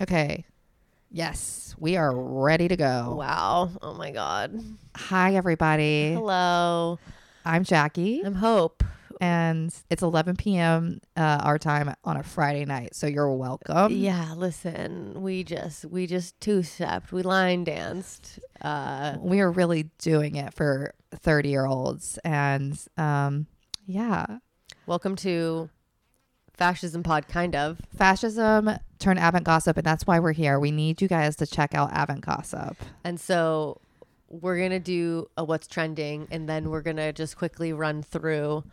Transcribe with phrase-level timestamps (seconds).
[0.00, 0.44] Okay.
[1.10, 3.14] Yes, we are ready to go.
[3.18, 3.70] Wow.
[3.80, 4.60] Oh my God.
[4.96, 6.12] Hi, everybody.
[6.12, 6.98] Hello.
[7.44, 8.82] I'm Jackie, I'm Hope.
[9.20, 11.00] and it's 11 p.m.
[11.16, 12.94] Uh, our time on a Friday night.
[12.96, 13.92] So you're welcome.
[13.92, 17.12] yeah, listen, we just we just two stepped.
[17.12, 18.40] We line danced.
[18.60, 22.18] Uh We are really doing it for 30 year olds.
[22.24, 23.46] And um,
[23.86, 24.26] yeah,
[24.86, 25.70] welcome to
[26.56, 27.80] Fascism Pod kind of.
[27.96, 29.76] fascism turned Avant Gossip.
[29.76, 30.58] And that's why we're here.
[30.58, 32.76] We need you guys to check out Avant Gossip.
[33.04, 33.80] And so
[34.28, 38.02] we're going to do a what's trending and then we're going to just quickly run
[38.02, 38.64] through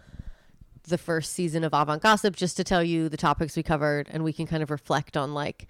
[0.84, 4.24] the first season of Avant Gossip just to tell you the topics we covered and
[4.24, 5.68] we can kind of reflect on like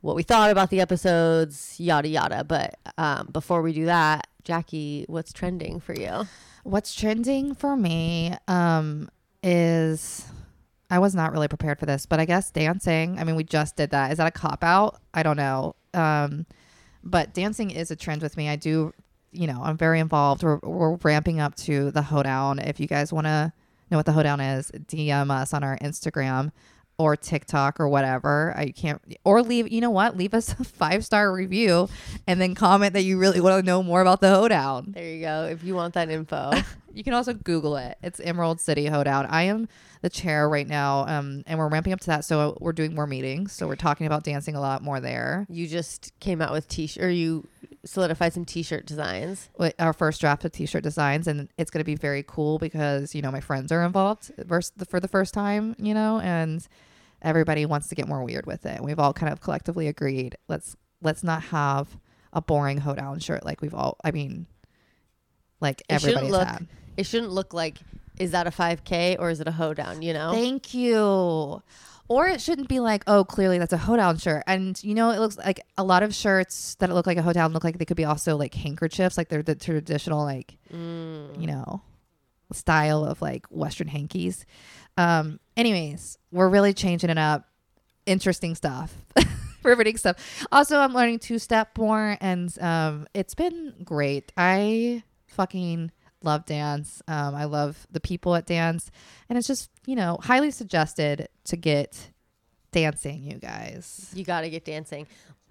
[0.00, 2.42] what we thought about the episodes, yada yada.
[2.42, 6.26] But um, before we do that, Jackie, what's trending for you?
[6.64, 9.10] What's trending for me um,
[9.42, 10.26] is
[10.90, 13.18] I was not really prepared for this, but I guess dancing.
[13.18, 14.10] I mean, we just did that.
[14.10, 15.00] Is that a cop out?
[15.14, 15.76] I don't know.
[15.94, 16.46] Um,
[17.04, 18.48] but dancing is a trend with me.
[18.48, 18.92] I do,
[19.32, 20.42] you know, I'm very involved.
[20.42, 22.58] We're, we're ramping up to the hoedown.
[22.58, 23.52] If you guys want to
[23.90, 26.52] know what the hoedown is, DM us on our Instagram
[26.98, 28.52] or TikTok or whatever.
[28.56, 30.16] I can't, or leave, you know what?
[30.16, 31.88] Leave us a five star review
[32.26, 34.92] and then comment that you really want to know more about the hoedown.
[34.92, 35.48] There you go.
[35.50, 36.52] If you want that info.
[36.92, 37.98] You can also Google it.
[38.02, 39.26] It's Emerald City Hoedown.
[39.26, 39.68] I am
[40.02, 42.24] the chair right now, um, and we're ramping up to that.
[42.24, 43.52] So we're doing more meetings.
[43.52, 45.46] So we're talking about dancing a lot more there.
[45.50, 47.46] you just came out with t-shirt or you
[47.84, 49.50] solidified some t-shirt designs.
[49.58, 53.14] With Our first draft of t-shirt designs, and it's going to be very cool because
[53.14, 54.30] you know my friends are involved
[54.88, 56.66] for the first time, you know, and
[57.22, 58.80] everybody wants to get more weird with it.
[58.82, 61.98] We've all kind of collectively agreed let's let's not have
[62.32, 63.98] a boring hoedown shirt like we've all.
[64.02, 64.46] I mean,
[65.60, 66.66] like It shouldn't everybody's look- had.
[66.96, 67.76] It shouldn't look like
[68.20, 70.30] is that a 5k or is it a hoedown, you know?
[70.32, 71.62] Thank you.
[72.08, 74.42] Or it shouldn't be like, oh, clearly that's a hoedown shirt.
[74.46, 77.52] And you know, it looks like a lot of shirts that look like a hoedown
[77.52, 81.40] look like they could be also like handkerchiefs, like they're the traditional like, Mm.
[81.40, 81.82] you know,
[82.52, 84.44] style of like Western hankies.
[84.96, 87.46] Um, anyways, we're really changing it up.
[88.06, 88.92] Interesting stuff.
[89.62, 90.46] Riveting stuff.
[90.50, 94.32] Also, I'm learning two step more and um it's been great.
[94.36, 95.92] I fucking
[96.22, 97.02] love dance.
[97.08, 98.90] Um, I love the people at dance,
[99.28, 102.10] and it's just you know highly suggested to get
[102.72, 103.22] dancing.
[103.24, 105.06] You guys, You got to get dancing.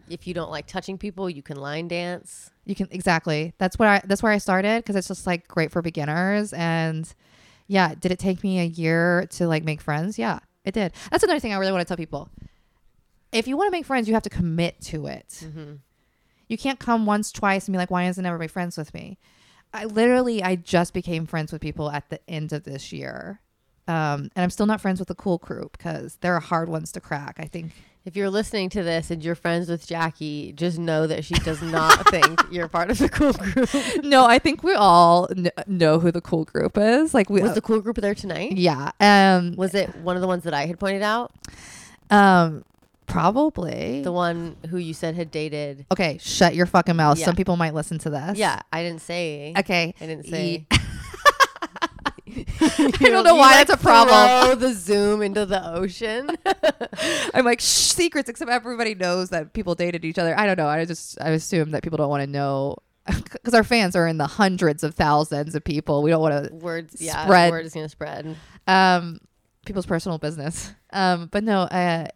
[0.09, 2.49] If you don't like touching people, you can line dance.
[2.65, 3.53] you can exactly.
[3.57, 6.51] That's where I that's where I started because it's just like great for beginners.
[6.53, 7.11] And
[7.67, 10.17] yeah, did it take me a year to like make friends?
[10.17, 10.93] Yeah, it did.
[11.11, 12.29] That's another thing I really want to tell people.
[13.31, 15.27] If you want to make friends, you have to commit to it.
[15.45, 15.73] Mm-hmm.
[16.47, 19.19] You can't come once, twice, and be like, "Why isn't everybody friends with me?"
[19.73, 23.39] I literally, I just became friends with people at the end of this year,
[23.87, 26.99] um, and I'm still not friends with the cool crew because they're hard ones to
[27.01, 27.35] crack.
[27.39, 27.71] I think.
[28.05, 31.61] If you're listening to this and you're friends with Jackie, just know that she does
[31.61, 33.69] not think you're part of the cool group.
[34.05, 37.13] no, I think we all kn- know who the cool group is.
[37.13, 38.53] Like we, Was the cool group there tonight?
[38.53, 41.31] yeah, um, Was it one of the ones that I had pointed out?
[42.09, 42.63] um,
[43.09, 44.01] probably.
[44.01, 45.85] The one who you said had dated?
[45.91, 47.17] okay, shut your fucking mouth.
[47.19, 47.25] Yeah.
[47.25, 48.37] Some people might listen to this.
[48.37, 49.53] Yeah, I didn't say.
[49.57, 49.93] Okay.
[49.99, 50.65] I didn't say.
[52.61, 54.45] I don't know why that's a problem.
[54.45, 56.29] Throw the zoom into the ocean.
[57.33, 60.37] I'm like shh, secrets, except everybody knows that people dated each other.
[60.37, 60.67] I don't know.
[60.67, 62.75] I just I assume that people don't want to know
[63.07, 66.03] because our fans are in the hundreds of thousands of people.
[66.03, 67.51] We don't want to Words, yeah, Spread.
[67.51, 68.35] word is gonna spread.
[68.67, 69.19] um
[69.65, 70.71] people's personal business.
[70.91, 72.07] Um, but no, uh,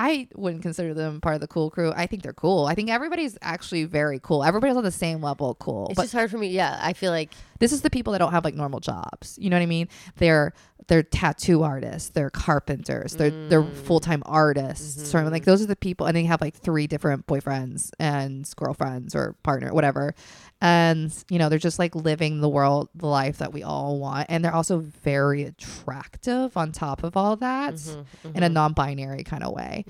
[0.00, 1.92] I wouldn't consider them part of the cool crew.
[1.94, 2.64] I think they're cool.
[2.64, 4.42] I think everybody's actually very cool.
[4.42, 5.88] Everybody's on the same level cool.
[5.88, 6.48] It's but just hard for me.
[6.48, 9.36] Yeah, I feel like this is the people that don't have like normal jobs.
[9.38, 9.88] You know what I mean?
[10.16, 10.54] They're
[10.90, 13.72] they're tattoo artists, they're carpenters, they're they're Mm.
[13.86, 15.12] full time artists.
[15.12, 15.26] Mm-hmm.
[15.26, 19.14] of like those are the people, and they have like three different boyfriends and girlfriends
[19.14, 20.14] or partner, whatever.
[20.60, 24.26] And you know they're just like living the world, the life that we all want,
[24.28, 29.42] and they're also very attractive on top of all that Mm-hmm, in a non-binary kind
[29.44, 29.84] of way.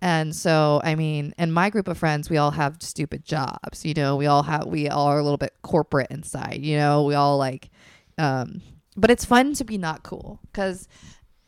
[0.00, 3.84] And so, I mean, in my group of friends, we all have stupid jobs.
[3.84, 6.60] You know, we all have, we all are a little bit corporate inside.
[6.62, 7.68] You know, we all like,
[8.16, 8.62] um,
[8.96, 10.88] but it's fun to be not cool because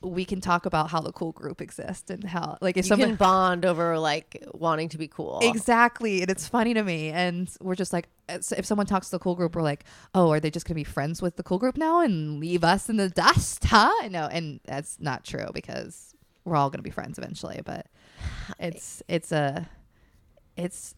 [0.00, 3.10] we can talk about how the cool group exists and how, like, if you someone
[3.10, 5.40] can bond over like wanting to be cool.
[5.42, 9.12] exactly, and it's funny to me, and we're just like, uh, if someone talks to
[9.12, 9.84] the cool group, we're like,
[10.14, 12.88] oh, are they just gonna be friends with the cool group now and leave us
[12.88, 14.08] in the dust, huh?
[14.08, 16.14] No, and that's not true because
[16.44, 17.86] we're all gonna be friends eventually, but
[18.60, 19.68] it's it's a
[20.56, 20.94] it's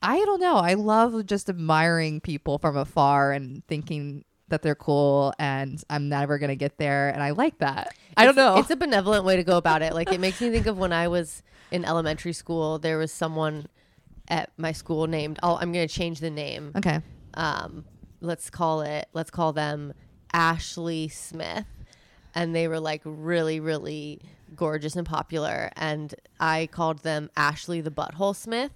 [0.00, 0.56] I don't know.
[0.56, 6.38] I love just admiring people from afar and thinking that they're cool and I'm never
[6.38, 7.94] gonna get there, and I like that.
[8.16, 8.56] I don't know.
[8.58, 9.92] It's a benevolent way to go about it.
[9.92, 12.78] Like it makes me think of when I was in elementary school.
[12.78, 13.66] There was someone
[14.28, 15.38] at my school named.
[15.42, 16.72] Oh, I'm going to change the name.
[16.76, 17.00] okay.
[17.34, 17.84] Um,
[18.20, 19.08] let's call it.
[19.12, 19.94] Let's call them
[20.32, 21.66] Ashley Smith,
[22.34, 24.20] and they were like really, really
[24.54, 25.70] gorgeous and popular.
[25.76, 28.72] And I called them Ashley the Butthole Smith.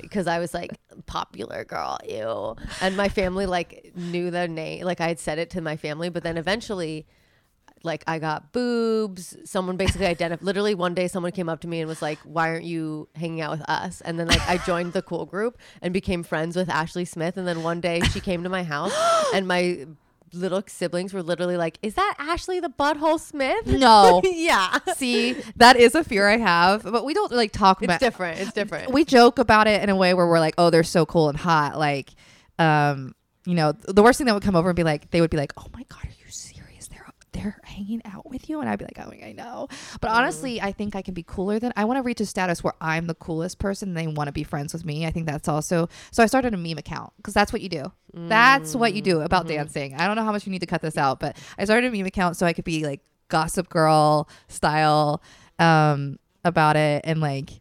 [0.00, 0.72] Because I was like
[1.06, 4.84] popular girl, ew, and my family like knew the name.
[4.84, 7.06] Like I had said it to my family, but then eventually,
[7.82, 9.36] like I got boobs.
[9.44, 10.44] Someone basically identified.
[10.44, 13.40] Literally one day, someone came up to me and was like, "Why aren't you hanging
[13.40, 16.68] out with us?" And then like I joined the cool group and became friends with
[16.68, 17.36] Ashley Smith.
[17.36, 18.94] And then one day she came to my house,
[19.34, 19.86] and my
[20.32, 24.20] little siblings were literally like, "Is that Ashley the Butthole Smith?" No.
[24.24, 27.94] yeah, See, that is a fear I have, but we don't like talk about.
[27.96, 28.06] it's about.
[28.10, 28.40] different.
[28.40, 28.92] It's different.
[28.92, 31.38] We joke about it in a way where we're like, "Oh, they're so cool and
[31.38, 32.10] hot." Like,
[32.58, 33.14] um,
[33.44, 35.36] you know, the worst thing that would come over and be like, they would be
[35.36, 36.15] like, "Oh my god, are you serious?
[37.36, 39.68] They're hanging out with you?" And I'd be like, "Oh, I know."
[40.00, 40.14] But mm.
[40.14, 42.74] honestly, I think I can be cooler than I want to reach a status where
[42.80, 43.90] I'm the coolest person.
[43.90, 45.06] and They want to be friends with me.
[45.06, 46.22] I think that's also so.
[46.22, 47.92] I started a meme account because that's what you do.
[48.18, 49.56] That's what you do mm, about mm-hmm.
[49.56, 49.94] dancing.
[49.94, 51.96] I don't know how much you need to cut this out, but I started a
[51.96, 55.22] meme account so I could be like gossip girl style
[55.58, 57.60] um, about it and like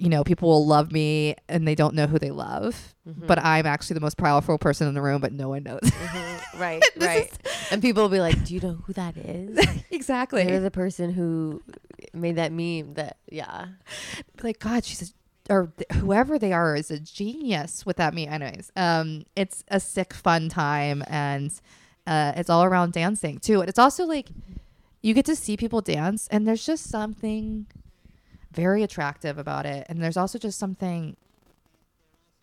[0.00, 2.94] you know people will love me and they don't know who they love
[3.26, 6.40] but i'm actually the most powerful person in the room but no one knows Mhm.
[6.60, 7.32] Right, right.
[7.72, 9.58] and people will be like, "Do you know who that is?"
[9.90, 10.44] Exactly.
[10.44, 11.62] They're the person who
[12.12, 12.94] made that meme.
[12.94, 13.66] That yeah.
[14.42, 15.02] like god she's
[15.48, 19.64] a, or th- whoever they are is a genius with that meme anyways um it's
[19.68, 21.52] a sick fun time and
[22.06, 24.28] uh it's all around dancing too and it's also like
[25.02, 27.66] you get to see people dance and there's just something
[28.54, 31.16] very attractive about it and there's also just something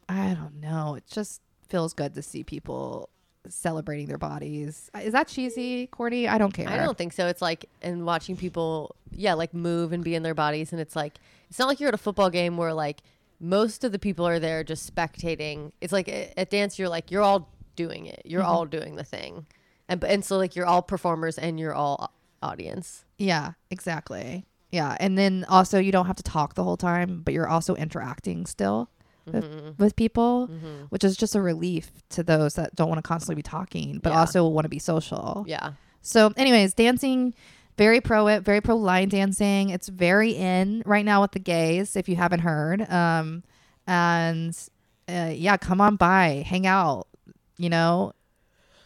[0.10, 3.10] i don't know it just feels good to see people
[3.48, 7.28] celebrating their bodies is that cheesy corny i don't care I don't think so.
[7.28, 10.96] It's like and watching people, yeah, like move and be in their bodies, and it's
[10.96, 11.20] like
[11.50, 13.02] it's not like you're at a football game where like
[13.40, 15.72] most of the people are there just spectating.
[15.82, 18.22] It's like at at dance, you're like you're all doing it.
[18.26, 18.52] You're mm-hmm.
[18.52, 19.46] all doing the thing,
[19.88, 23.06] and and so like you're all performers and you're all audience.
[23.18, 24.46] Yeah, exactly.
[24.72, 27.76] Yeah, and then also you don't have to talk the whole time, but you're also
[27.76, 28.90] interacting still
[29.26, 29.46] with,
[29.78, 30.48] with people,
[30.90, 34.12] which is just a relief to those that don't want to constantly be talking, but
[34.12, 34.20] Yeah.
[34.20, 35.44] also want to be social.
[35.48, 37.34] Yeah, So, anyways, dancing,
[37.78, 39.70] very pro it, very pro line dancing.
[39.70, 42.90] It's very in right now with the gays, if you haven't heard.
[42.90, 43.44] Um,
[43.88, 44.58] and
[45.10, 47.08] uh, yeah, come on by, hang out.
[47.58, 48.14] You know,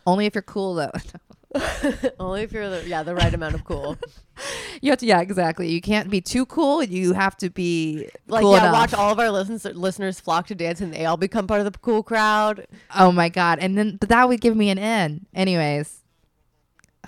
[0.05, 0.91] only if you're cool though.
[2.19, 3.97] only if you're the yeah the right amount of cool.
[4.81, 5.69] you have to, yeah, exactly.
[5.71, 6.83] You can't be too cool.
[6.83, 8.73] You have to be Like cool yeah, enough.
[8.73, 11.71] watch all of our listeners listeners flock to dance, and they all become part of
[11.71, 12.67] the cool crowd.
[12.95, 13.59] Oh my god!
[13.59, 15.25] And then but that would give me an in.
[15.33, 16.03] Anyways,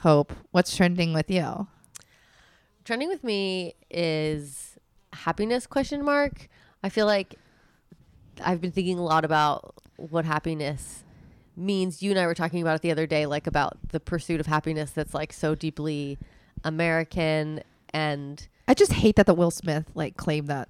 [0.02, 1.68] Hope, what's trending with you?
[2.86, 4.78] trending with me is
[5.12, 6.48] happiness question mark
[6.84, 7.36] i feel like
[8.46, 11.04] i've been thinking a lot about what happiness
[11.58, 14.40] means you and i were talking about it the other day like about the pursuit
[14.40, 16.18] of happiness that's like so deeply
[16.64, 17.62] american
[17.94, 20.68] and I just hate that the Will Smith like claimed that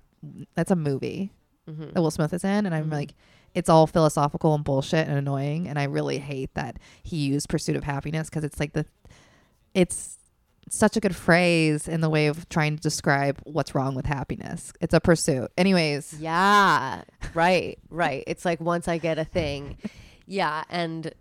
[0.53, 1.31] that's a movie
[1.67, 1.93] mhm.
[1.95, 2.93] that Will Smith is in, and I'm Mhm.
[2.93, 3.15] like,
[3.55, 7.75] it's all philosophical and bullshit and annoying, and I really hate that he used "pursuit
[7.75, 8.85] of happiness" because it's like the,
[9.73, 10.17] it's
[10.69, 14.71] such a good phrase in the way of trying to describe what's wrong with happiness.
[14.79, 15.49] It's a pursuit.
[15.57, 17.01] Anyways, yeah
[17.33, 19.77] right right it's like once i get a thing
[20.27, 21.13] yeah and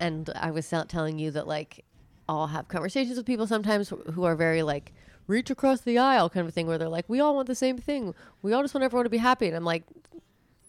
[0.00, 1.84] and i was telling you that like
[2.28, 4.92] i'll have conversations with people sometimes who are very like
[5.26, 7.78] reach across the aisle kind of thing where they're like we all want the same
[7.78, 8.14] thing.
[8.42, 9.46] We all just want everyone to be happy.
[9.46, 9.84] And i'm like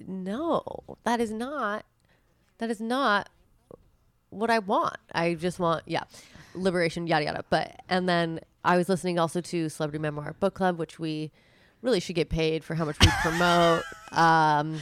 [0.08, 0.64] no
[1.04, 1.86] that is not
[2.58, 3.30] that is not
[4.30, 4.98] what i want.
[5.14, 6.04] I just want yeah
[6.54, 7.46] liberation yada yada.
[7.50, 11.32] But and then i was listening also to celebrity memoir book club which we
[11.82, 13.84] really should get paid for how much we promote.
[14.12, 14.82] Um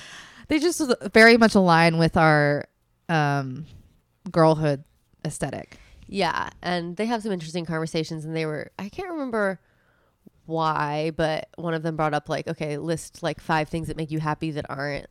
[0.50, 0.82] they just
[1.13, 2.65] very much align with our
[3.10, 3.65] um,
[4.31, 4.83] girlhood
[5.25, 5.77] aesthetic.
[6.07, 9.60] Yeah, and they have some interesting conversations, and they were I can't remember
[10.45, 14.12] why, but one of them brought up like, okay, list like five things that make
[14.12, 15.07] you happy that aren't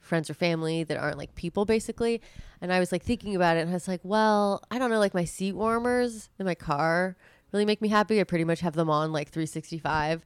[0.00, 2.20] friends or family, that aren't like people, basically.
[2.60, 4.98] And I was like thinking about it, and I was like, well, I don't know,
[4.98, 7.16] like my seat warmers in my car
[7.52, 8.20] really make me happy.
[8.20, 10.24] I pretty much have them on like 365,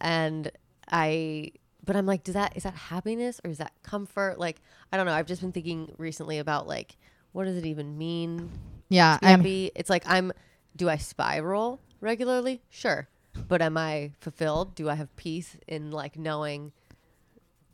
[0.00, 0.50] and
[0.90, 1.52] I.
[1.88, 4.38] But I'm like, does that is that happiness or is that comfort?
[4.38, 4.60] Like,
[4.92, 5.14] I don't know.
[5.14, 6.98] I've just been thinking recently about like,
[7.32, 8.50] what does it even mean
[8.90, 9.70] Yeah, I'm happy.
[9.74, 10.30] It's like I'm.
[10.76, 12.60] Do I spiral regularly?
[12.68, 13.08] Sure,
[13.48, 14.74] but am I fulfilled?
[14.74, 16.72] Do I have peace in like knowing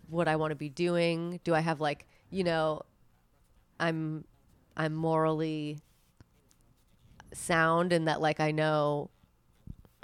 [0.09, 1.40] what I want to be doing?
[1.42, 2.83] Do I have like you know,
[3.80, 4.25] I'm
[4.76, 5.80] I'm morally
[7.33, 9.11] sound and that like I know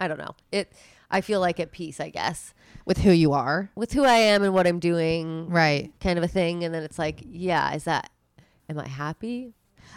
[0.01, 0.35] I don't know.
[0.51, 0.73] It
[1.11, 2.55] I feel like at peace, I guess,
[2.87, 3.71] with who you are.
[3.75, 5.93] with who I am and what I'm doing, Right.
[6.01, 6.65] kind of a thing.
[6.65, 8.11] And then it's like, yeah, is that
[8.69, 9.53] am I happy?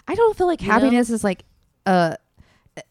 [0.08, 0.74] I don't feel like You know?
[0.74, 1.43] happiness is like
[1.86, 2.15] uh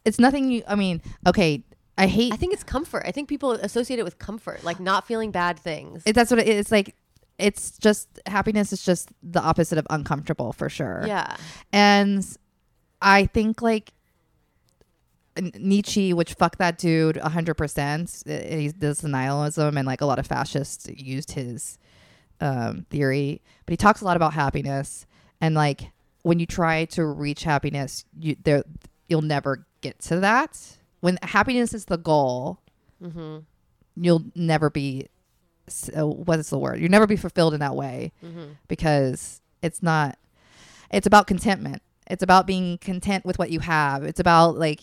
[0.05, 1.65] it's nothing you I mean, okay,
[1.99, 3.03] I hate I think it's comfort.
[3.07, 6.03] I think people associate it with comfort, like not feeling bad things.
[6.07, 6.95] it, that's what it is like
[7.39, 11.03] it's just happiness is just the opposite of uncomfortable for sure.
[11.07, 11.37] yeah.
[11.73, 12.25] And
[13.01, 13.93] I think like
[15.59, 18.23] Nietzsche, which fuck that dude a hundred percent.
[18.27, 21.79] He's this nihilism and like a lot of fascists used his
[22.41, 25.07] um, theory, but he talks a lot about happiness
[25.41, 25.91] and like
[26.23, 28.63] when you try to reach happiness, you there
[29.09, 30.77] you'll never get to that.
[31.01, 32.59] When happiness is the goal,
[33.03, 33.39] Mm-hmm.
[33.97, 35.09] you'll never be
[35.97, 36.79] uh, what is the word?
[36.81, 38.53] You'll never be fulfilled in that way Mm-hmm.
[38.69, 40.19] because it's not
[40.91, 44.81] it's about contentment it's about being content with what you have it's about like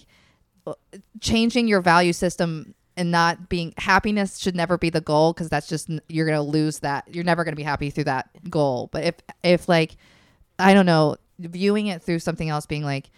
[1.22, 5.68] changing your value system and not being happiness should never be the goal because that's
[5.68, 9.16] just you're gonna lose that you're never gonna be happy through that goal but if
[9.44, 9.96] if like
[10.58, 13.10] i don't know viewing it through something else being like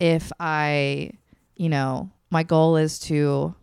[0.00, 1.10] if i
[1.56, 3.54] you know my goal is to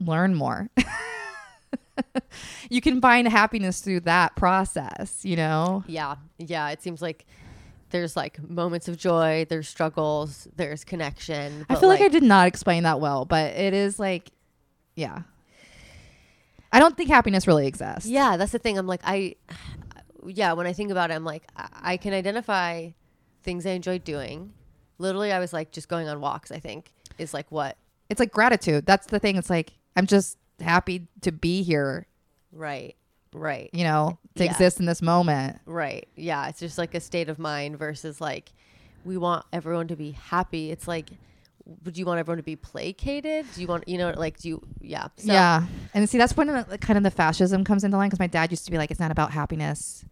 [0.00, 0.68] learn more
[2.70, 6.16] you can find happiness through that process you know Yeah.
[6.38, 6.68] Yeah.
[6.68, 7.24] It seems like
[7.96, 11.64] there's like moments of joy, there's struggles, there's connection.
[11.70, 14.30] I feel like, I did not explain that well, but it is like,
[14.94, 15.22] yeah.
[16.72, 18.06] I don't think happiness really exists.
[18.06, 18.76] Yeah, that's the thing.
[18.76, 19.36] I'm like, I,
[20.26, 22.90] yeah, when I think about it, I'm like, I, I can identify
[23.42, 24.52] things I enjoy doing.
[24.98, 28.32] Literally, I was like, just going on walks, I think, is like what, It's like
[28.32, 28.86] gratitude.
[28.86, 29.36] That's the thing.
[29.36, 32.06] It's like, I'm just happy to be here,
[32.52, 32.94] right,
[33.36, 34.50] right, you know, to Yeah.
[34.50, 35.58] exist in this moment.
[35.66, 36.08] right.
[36.16, 38.52] Yeah, it's just like a state of mind versus like,
[39.04, 40.70] we want everyone to be happy.
[40.70, 41.10] It's like,
[41.84, 43.44] would you want everyone to be placated?
[43.54, 45.08] Do you want, you know, like, do you, yeah.
[45.16, 45.66] So, yeah.
[45.94, 48.50] And see, that's when the, kind of the fascism comes into line because my dad
[48.50, 50.04] used to be like, it's not about happiness.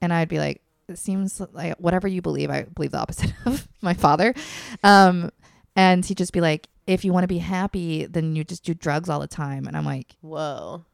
[0.00, 3.66] And I'd be like, it seems like whatever you believe, I believe the opposite of
[3.80, 4.34] my father.
[4.82, 5.30] Um,
[5.76, 8.74] and he'd just be like, if you want to be happy, then you just do
[8.74, 9.66] drugs all the time.
[9.68, 10.84] And I'm like, Whoa.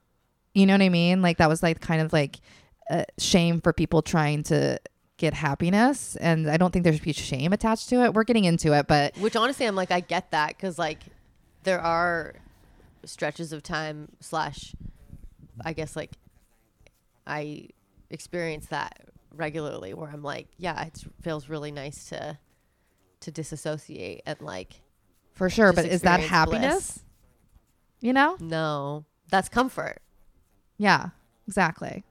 [0.58, 1.22] You know what I mean?
[1.22, 2.40] Like that was like kind of like
[2.90, 4.80] a shame for people trying to
[5.16, 8.12] get happiness, and I don't think there should be shame attached to it.
[8.12, 10.98] We're getting into it, but Which honestly, I'm like, I get that because like
[11.62, 12.34] there are
[13.04, 14.74] stretches of time slash,
[15.64, 16.10] I guess like
[17.24, 17.68] I
[18.10, 18.98] experience that
[19.32, 22.36] regularly where I'm like, yeah, it feels really nice to
[23.20, 24.80] to disassociate and like,
[25.34, 25.72] for sure.
[25.72, 26.90] But is that happiness?
[26.94, 27.04] bliss.
[28.00, 28.36] You know?
[28.40, 30.00] no, that's comfort.
[30.78, 31.10] Yeah,
[31.46, 32.04] exactly.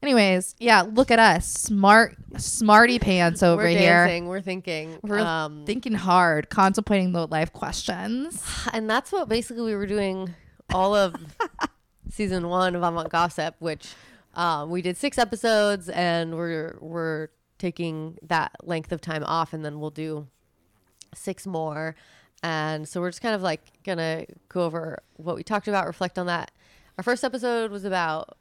[0.00, 5.18] Anyways, yeah, look at us, smart, smarty pants over we're here, dancing, we're thinking, We're
[5.18, 8.44] um, thinking hard, contemplating the life questions.
[8.72, 10.34] and that's what basically we were doing
[10.72, 11.16] all of
[12.10, 13.88] season one of Avant Gossip, which
[14.34, 19.64] um, we did six episodes, and we're we're taking that length of time off, and
[19.64, 20.28] then we'll do
[21.12, 21.96] six more.
[22.42, 26.18] And so we're just kind of like gonna go over what we talked about, reflect
[26.18, 26.52] on that.
[26.98, 28.36] Our first episode was about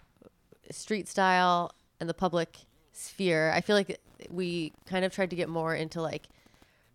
[0.71, 2.57] street style and the public
[2.91, 3.51] sphere.
[3.51, 3.99] I feel like
[4.31, 6.23] we kind of tried to get more into like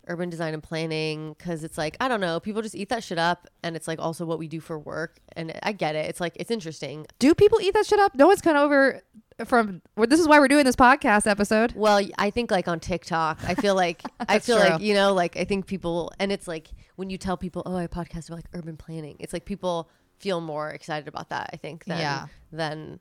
[0.08, 3.18] urban design and planning because it's like I don't know, people just eat that shit
[3.18, 5.18] up, and it's like also what we do for work.
[5.36, 6.06] And I get it.
[6.06, 7.06] It's like it's interesting.
[7.20, 8.16] Do people eat that shit up?
[8.16, 9.00] No one's come over
[9.46, 9.82] from.
[9.96, 11.74] Well, this is why we're doing this podcast episode.
[11.76, 14.68] Well, I think like on TikTok, I feel like I feel true.
[14.68, 17.76] like you know, like I think people, and it's like when you tell people, "Oh,
[17.76, 19.88] I podcast about like urban planning," it's like people
[20.22, 21.50] feel more excited about that.
[21.52, 22.26] I think than Yeah.
[22.50, 23.00] than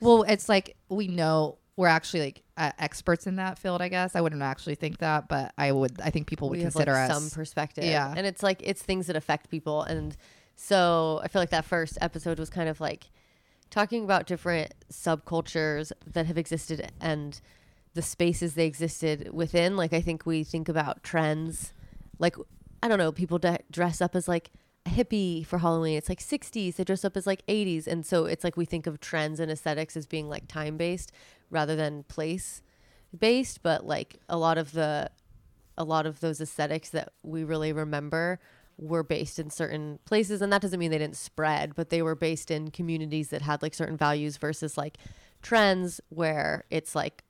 [0.00, 3.80] Well, it's like we know we're actually like uh, experts in that field.
[3.82, 6.00] I guess I wouldn't actually think that, but I would.
[6.00, 7.16] I think people would we have consider like us.
[7.16, 7.84] some perspective.
[7.84, 8.12] Yeah.
[8.16, 10.16] and it's like it's things that affect people, and
[10.54, 13.10] so I feel like that first episode was kind of like
[13.70, 17.40] talking about different subcultures that have existed and
[17.94, 19.76] the spaces they existed within.
[19.76, 21.72] Like I think we think about trends,
[22.18, 22.36] like
[22.82, 24.50] I don't know, people de- dress up as like
[24.86, 25.96] hippie for Halloween.
[25.96, 26.76] It's like 60s.
[26.76, 29.50] They dress up as like 80s, and so it's like we think of trends and
[29.50, 31.12] aesthetics as being like time based
[31.50, 32.62] rather than place
[33.16, 33.62] based.
[33.62, 35.10] But like a lot of the
[35.78, 38.40] a lot of those aesthetics that we really remember
[38.78, 42.14] were based in certain places and that doesn't mean they didn't spread but they were
[42.14, 44.98] based in communities that had like certain values versus like
[45.40, 47.24] trends where it's like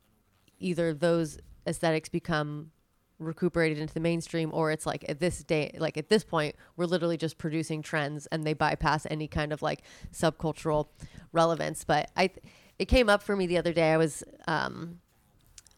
[0.58, 2.70] either those aesthetics become
[3.18, 6.85] recuperated into the mainstream or it's like at this day like at this point we're
[6.85, 9.82] literally just producing trends and they bypass any kind of like
[10.12, 10.88] subcultural
[11.32, 11.85] relevance.
[11.85, 12.30] But i
[12.78, 13.92] it came up for me the other day.
[13.92, 15.00] I was um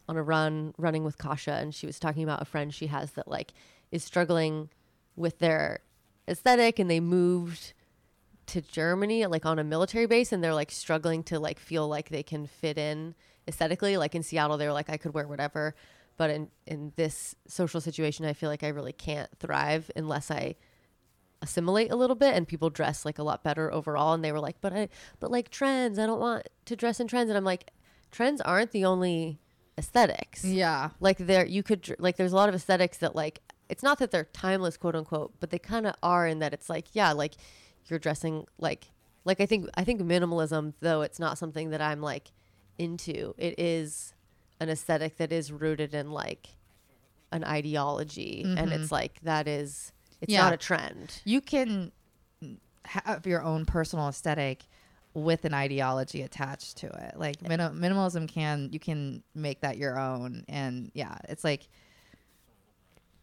[0.09, 3.11] on a run running with Kasha and she was talking about a friend she has
[3.11, 3.53] that like
[3.91, 4.69] is struggling
[5.15, 5.79] with their
[6.27, 7.73] aesthetic and they moved
[8.47, 12.09] to Germany like on a military base and they're like struggling to like feel like
[12.09, 13.15] they can fit in
[13.47, 13.95] aesthetically.
[13.95, 15.73] Like in Seattle they were like I could wear whatever
[16.19, 20.55] but in in this social situation I feel like I really can't thrive unless I
[21.41, 24.13] assimilate a little bit and people dress like a lot better overall.
[24.13, 24.89] And they were like but I
[25.21, 27.29] but like trends I don't want to dress in trends.
[27.29, 27.71] And I'm like
[28.11, 29.39] trends aren't the only
[29.77, 30.43] aesthetics.
[30.43, 30.89] Yeah.
[30.99, 34.11] like there you could like there's a lot of aesthetics that like it's not that
[34.11, 37.35] they're timeless quote unquote but they kind of are in that it's like yeah like
[37.85, 38.91] you're dressing like
[39.23, 42.33] like i think i think minimalism though it's not something that i'm like
[42.77, 44.13] into it is
[44.59, 46.49] an aesthetic that is rooted in like
[47.31, 50.41] an ideology and it's like that is it's Yeah.
[50.43, 51.91] not a trend You can
[52.85, 54.65] have your own personal aesthetic
[55.13, 57.17] with an ideology attached to it.
[57.17, 61.67] Like minim- minimalism can you can make that your own and yeah, it's like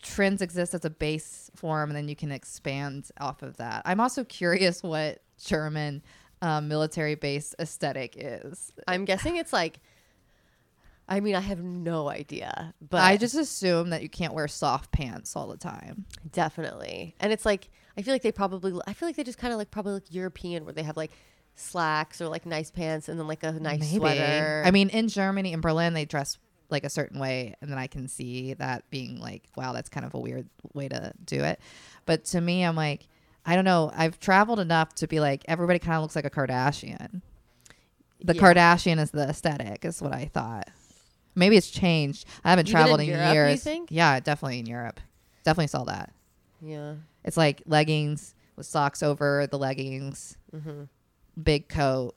[0.03, 3.83] trends exist as a base form and then you can expand off of that.
[3.85, 6.03] I'm also curious what German
[6.43, 8.71] um, military base aesthetic is.
[8.87, 9.81] i'm guessing it's like
[11.09, 14.91] i mean i have no idea but I just assume that you can't wear soft
[14.93, 16.05] pants all the time.
[16.33, 17.15] Definitely.
[17.21, 19.59] And it's like I feel like they probably I feel like they just kind of
[19.59, 21.11] like probably like European where they have like
[21.55, 24.63] slacks or like nice pants and then like a nice sweater.
[24.65, 27.87] I mean, in Germany, in Berlin, they dress like a certain way, and then I
[27.87, 31.61] can see that being like, wow, that's kind of a weird way to do it.
[32.05, 33.07] But to me, I'm like,
[33.45, 33.91] I don't know.
[33.95, 37.23] I've traveled enough to be like, everybody kind of looks like a Kardashian.
[38.23, 38.43] The Yeah.
[38.43, 40.69] Kardashian is the aesthetic, is what I thought.
[41.37, 42.27] Maybe it's changed.
[42.45, 43.63] I haven't Even traveled in in, Europe, you years.
[43.63, 43.89] think?
[43.93, 44.99] Yeah, definitely in Europe.
[45.45, 46.13] Definitely saw that.
[46.61, 46.95] yeah.
[47.25, 50.85] It's like leggings with socks over the leggings, Mm-hmm.
[51.43, 52.15] big coat.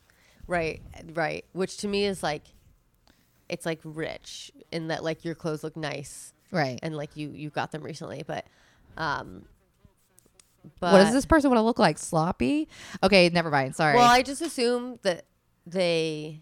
[0.48, 0.82] Right,
[1.14, 1.46] right.
[1.52, 2.44] Which to me is like
[3.50, 6.80] it's like rich in that like your clothes look nice Right.
[6.82, 8.46] and like you you got them recently, but
[8.98, 9.46] um
[10.80, 11.98] but what does this person want to look like?
[11.98, 12.68] Sloppy?
[13.02, 13.76] Okay, never mind.
[13.76, 13.96] Sorry.
[13.96, 15.26] Well, I just assume that
[15.66, 16.42] they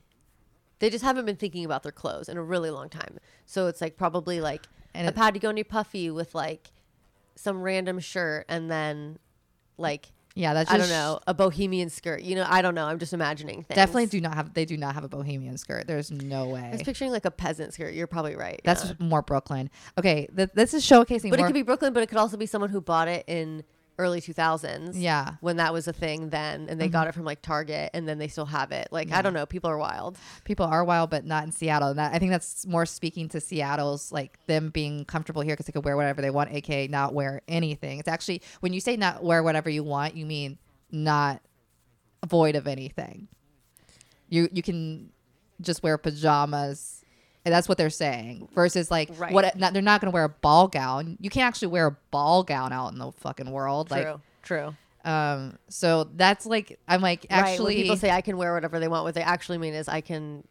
[0.80, 3.18] they just haven't been thinking about their clothes in a really long time.
[3.46, 6.72] So it's like probably like And a Patagonia puffy with like
[7.36, 9.20] some random shirt and then
[9.78, 12.22] like yeah, that's I don't know a bohemian skirt.
[12.22, 12.86] You know, I don't know.
[12.86, 13.76] I'm just imagining things.
[13.76, 14.54] Definitely do not have.
[14.54, 15.88] They do not have a bohemian skirt.
[15.88, 16.62] There's no way.
[16.62, 17.96] I was picturing like a peasant skirt.
[17.96, 18.62] You're probably right.
[18.64, 18.94] That's yeah.
[19.00, 19.72] more Brooklyn.
[19.98, 21.32] Okay, th- this is showcasing.
[21.32, 23.64] but it could be Brooklyn, but it could also be someone who bought it in
[24.00, 24.92] early 2000s.
[24.94, 25.36] Yeah.
[25.42, 27.10] When that was a thing then and they got mm-hmm.
[27.10, 28.90] it from like Target and then they still have it.
[28.92, 30.18] Like I don't know, people are wild.
[30.44, 31.90] people are wild, but not in Seattle.
[31.90, 35.66] And that, I think that's more speaking to Seattle's like them being comfortable here because
[35.66, 38.00] they could wear whatever they want, aka not wear anything.
[38.00, 40.58] It's actually when you say not wear whatever you want, you mean
[40.92, 41.42] not
[42.26, 43.28] void of anything.
[44.30, 45.12] You you can
[45.62, 47.04] just wear pajamas.
[47.48, 48.50] And that's what they're saying.
[48.54, 49.32] Versus like Right.
[49.32, 51.18] what not, they're not going to wear a ball gown.
[51.22, 53.88] You can't actually wear a ball gown out in the fucking world.
[53.88, 53.98] True.
[53.98, 54.76] Like True.
[55.06, 57.40] um so that's like I'm like right.
[57.40, 59.88] actually When people say I can wear whatever they want, what they actually mean is
[59.88, 60.44] I can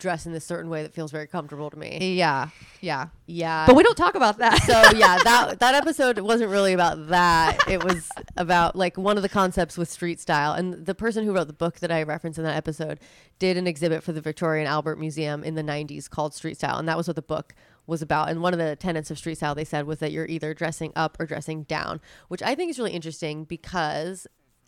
[0.00, 2.14] dress in this certain way that feels very comfortable to me.
[2.16, 2.48] yeah.
[2.80, 3.08] Yeah.
[3.26, 3.66] Yeah.
[3.66, 4.62] But we don't talk about that.
[4.62, 7.58] so yeah, that that episode wasn't really about that.
[7.68, 10.52] It was about like one of the concepts with street style.
[10.52, 12.98] And the person who wrote the book that I referenced in that episode
[13.38, 16.78] did an exhibit for the Victoria and Albert Museum in the 90s called Street Style,
[16.78, 17.54] and that was what the book
[17.86, 18.28] was about.
[18.28, 20.92] And one of the tenets of street style they said was that you're either dressing
[20.96, 24.26] up or dressing down, which I think is really interesting because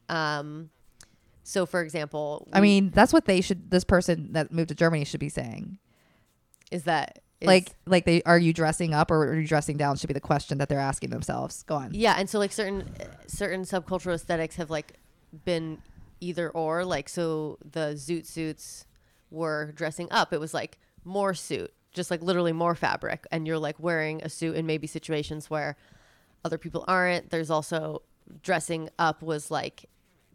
[0.08, 0.70] um
[1.42, 3.70] so for example, I mean, that's what they should.
[3.70, 5.78] This person that moved to Germany should be saying.
[6.70, 9.96] is that is- like, like they are you dressing up or are you dressing down?
[9.96, 11.62] Should be the question that they're asking themselves.
[11.64, 11.90] Go on.
[11.92, 12.88] Yeah, and so like certain
[13.26, 14.94] certain subcultural aesthetics have like
[15.44, 15.78] been
[16.20, 16.85] either or.
[16.85, 18.87] Like so, the zoot suits
[19.31, 20.33] were dressing up.
[20.33, 24.28] It was like more suit, just like literally more fabric, and you're like wearing a
[24.28, 25.76] suit in maybe situations where
[26.44, 27.31] other people aren't.
[27.31, 28.02] There's also
[28.42, 29.87] dressing up was like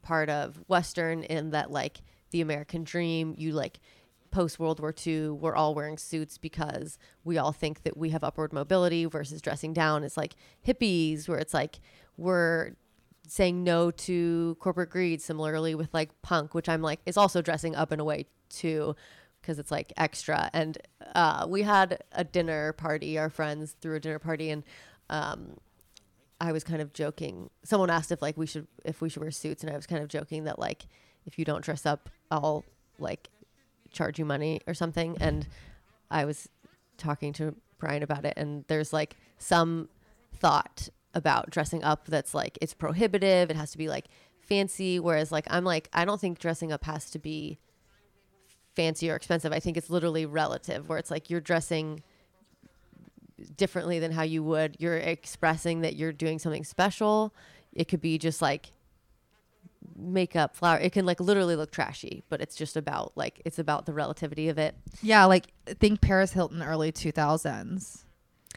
[0.08, 3.36] part of Western in that like the American dream.
[3.38, 3.82] You like
[4.32, 8.24] post World War II, we're all wearing suits because we all think that we have
[8.24, 11.82] upward mobility versus dressing down It's like hippies, where it's like
[12.16, 12.72] we're
[13.28, 15.22] saying no to corporate greed.
[15.22, 18.96] Similarly with like punk, which I'm like is also dressing up in a way too.
[19.42, 20.78] Because it's like extra, and
[21.16, 23.18] uh, we had a dinner party.
[23.18, 24.64] Our friends threw a dinner party, and
[25.10, 25.58] um,
[26.40, 27.50] I was kind of joking.
[27.64, 30.02] Someone asked if like we should if we should wear suits, and I was kind
[30.02, 30.86] of joking that like
[31.26, 32.64] if you don't dress up, I'll
[33.00, 33.30] like
[33.92, 35.18] charge you money or something.
[35.20, 35.48] And
[36.12, 36.50] I was
[36.98, 39.90] talking to Brian about it, and there's like some
[40.36, 43.50] thought about dressing up that's like it's prohibitive.
[43.50, 44.06] It has to be like
[44.40, 45.00] fancy.
[45.00, 47.58] Whereas like I'm like I don't think dressing up has to be
[48.76, 49.52] fancy or expensive.
[49.52, 50.88] I think it's literally relative.
[50.88, 52.04] Where it's like you're dressing
[53.56, 54.78] differently than how you would.
[54.80, 57.34] You're expressing that you're doing something special.
[57.74, 58.72] It could be just like
[59.96, 60.78] makeup, flower.
[60.78, 64.50] It can like literally look trashy, but it's just about like it's about the relativity
[64.50, 64.76] of it.
[65.02, 65.48] Yeah, like
[65.80, 68.04] think Paris Hilton early 2000s.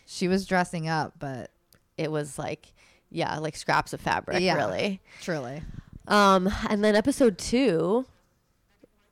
[0.07, 1.51] She was dressing up, but
[1.97, 2.73] It was like
[3.13, 4.55] yeah, like scraps of fabric, Yeah.
[4.55, 5.01] really.
[5.21, 5.63] truly.
[6.07, 8.07] Um, and then episode two,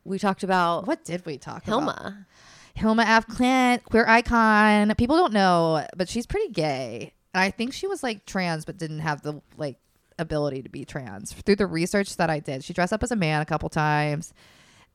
[0.04, 2.12] we talked about What did we talk about?
[2.78, 4.94] Hilma af Klint, queer icon.
[4.96, 7.12] People don't know, but she's pretty gay.
[7.34, 9.76] And I think she was like trans, but didn't have the like
[10.18, 11.32] ability to be trans.
[11.32, 14.32] Through the research that I did, she dressed up as a man a couple times,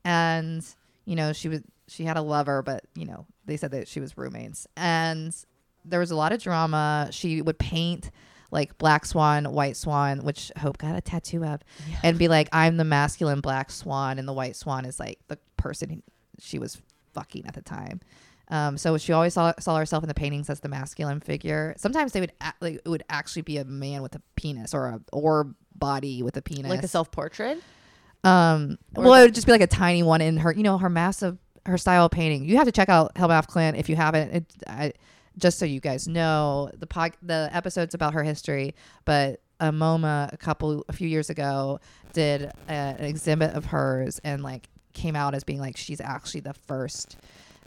[0.04, 0.64] and
[1.04, 4.00] you know she was she had a lover, but you know they said that she
[4.00, 5.34] was roommates, and
[5.84, 7.08] there was a lot of drama.
[7.10, 8.10] She would paint
[8.50, 11.60] like black swan, white swan, which Hope got a tattoo of,
[12.02, 15.38] and be like, "I'm the masculine black swan," and the white swan is like the
[15.56, 16.02] person
[16.38, 16.80] she was
[17.14, 18.00] fucking at the time.
[18.48, 21.74] Um, so she always saw, saw herself in the paintings as the masculine figure.
[21.78, 25.00] Sometimes they would like it would actually be a man with a penis or a
[25.12, 27.58] or body with a penis, Like a self portrait.
[28.22, 30.76] um, Or well, it would just be like a tiny one in her, you know,
[30.78, 32.44] her massive, her style of painting.
[32.44, 33.42] You have to check out Hilma.
[33.48, 34.30] Klint if you haven't.
[34.34, 34.92] It, I,
[35.36, 38.74] just so you guys know, the pod, the episode's about her history,
[39.04, 41.80] but a MoMA a couple, a few years ago,
[42.12, 46.40] did a, an exhibit of hers and like came out as being like she's actually
[46.40, 47.16] the first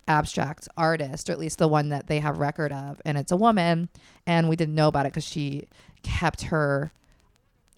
[0.08, 3.38] abstract artist, or at least the one that they have record of, and it's a
[3.38, 3.90] woman,
[4.26, 5.68] and we didn't know about it because she
[6.04, 6.92] kept her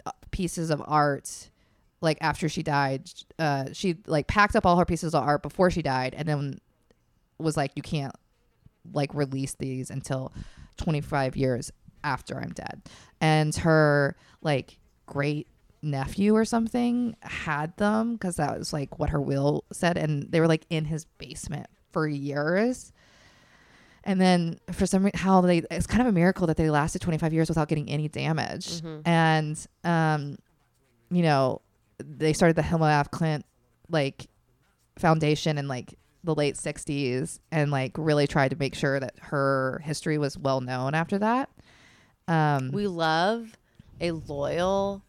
[0.06, 1.50] uh, pieces of art
[2.02, 5.70] like after she died uh she like packed up all her pieces of art before
[5.70, 6.58] she died and then
[7.38, 8.14] was like you can't
[8.92, 10.32] like release these until
[10.76, 11.70] 25 years
[12.04, 12.82] after i'm dead.
[13.20, 15.46] And her like great
[15.82, 20.38] nephew or something had them because that was like what her will said and they
[20.40, 22.92] were like in his basement for years
[24.04, 27.00] and then for some reason how they it's kind of a miracle that they lasted
[27.00, 29.02] 25 years without getting any damage Mhm.
[29.06, 30.36] and um
[31.10, 31.60] you know
[31.98, 33.42] they started the Hilma af Klint
[33.88, 34.26] like
[34.96, 39.80] foundation in like the late 60s and like really tried to make sure that her
[39.84, 41.48] history was well known after that
[42.28, 43.56] um We love
[44.02, 45.02] a loyal,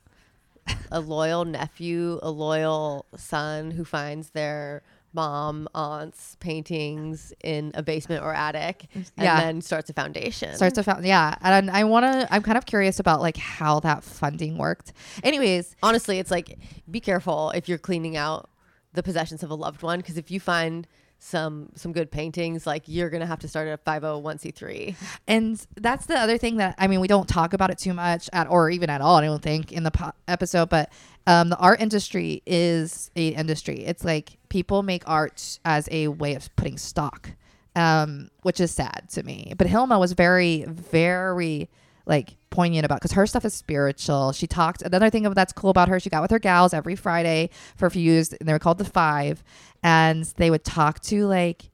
[0.92, 4.82] a loyal nephew, a loyal son who finds their
[5.14, 9.42] mom, aunt's paintings in a basement or attic, and Yeah.
[9.42, 10.56] then starts a foundation.
[10.56, 13.82] starts to found yeah and i want to i'm kind of curious about like how
[13.82, 16.58] that funding worked anyways Honestly, it's like
[16.90, 18.50] be careful if you're cleaning out
[18.94, 20.88] the possessions of a loved one because if you find
[21.24, 24.96] some some good paintings, like you're gonna have to start at 501c3.
[25.28, 28.30] and that's the other thing that I mean we don't talk about it too much
[28.34, 30.92] at or even at all I don't think in the po- episode but
[31.28, 36.34] um, the art industry is a industry it's like people make art as a way
[36.34, 37.30] of putting stock
[37.76, 41.70] um, which is sad to me but Hilma was very very
[42.06, 44.32] like poignant about because her stuff is spiritual.
[44.34, 47.50] She talked another thing that's cool about her she got with her gals every Friday
[47.76, 49.44] for a few years and they were called the five
[49.84, 51.70] and they would talk to like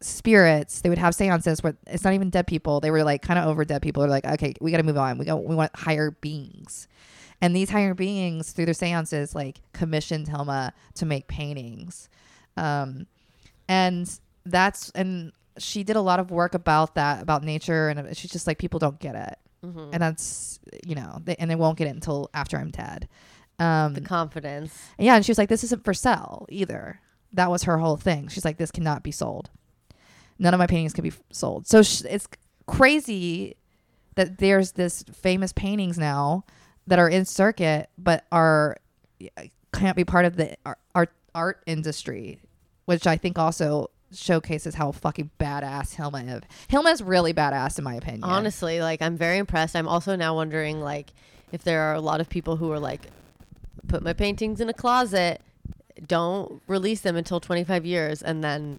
[0.00, 0.80] spirits.
[0.80, 2.80] They would have seances where it's not even dead people.
[2.80, 4.02] They were like kind of over dead people.
[4.02, 5.18] They're like okay we got to move on.
[5.18, 6.88] We go we want higher beings.
[7.40, 12.08] And these higher beings through their seances like commissioned Hilma to make paintings.
[12.56, 13.06] Um
[13.68, 14.08] and
[14.46, 18.46] that's and she did a lot of work about that about nature and she's just
[18.46, 19.88] like people don't get it Mhm.
[19.92, 23.08] and that's you know they, and they won't get it until after i'm dead
[23.58, 24.76] um The confidence.
[24.98, 27.00] yeah, and she was like, "This isn't for sale either."
[27.32, 28.28] That was her whole thing.
[28.28, 29.48] She's like, "This cannot be sold.
[30.38, 32.28] None of my paintings can be f- sold." So sh- it's
[32.66, 33.56] crazy
[34.14, 36.44] that there's this famous paintings now
[36.86, 38.76] that are in circuit but are
[39.72, 42.40] can't be part of the ar- art art industry,
[42.84, 46.42] which I think also showcases how fucking badass Hilma is.
[46.68, 48.24] Hilma is really badass in my opinion.
[48.24, 49.76] Honestly, like I'm very impressed.
[49.76, 51.12] I'm also now wondering like
[51.52, 53.02] if there are a lot of people who are like
[53.88, 55.40] put my paintings in a closet,
[56.06, 58.78] don't release them until 25 years and then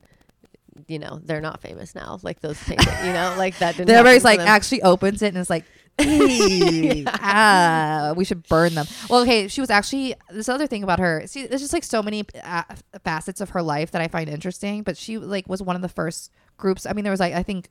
[0.87, 2.19] you know, they're not famous now.
[2.21, 5.49] Like those paintings, you know, like that didn't Everybody's like actually opens it and it's
[5.49, 5.65] like,
[5.97, 8.85] "Hey, ah, we should burn them.
[9.09, 11.23] Well, okay, she was actually this other thing about her.
[11.27, 12.63] See, there's just like so many uh,
[13.03, 14.83] facets of her life that I find interesting.
[14.83, 16.85] But she like was one of the first groups.
[16.85, 17.69] I mean, there was like I think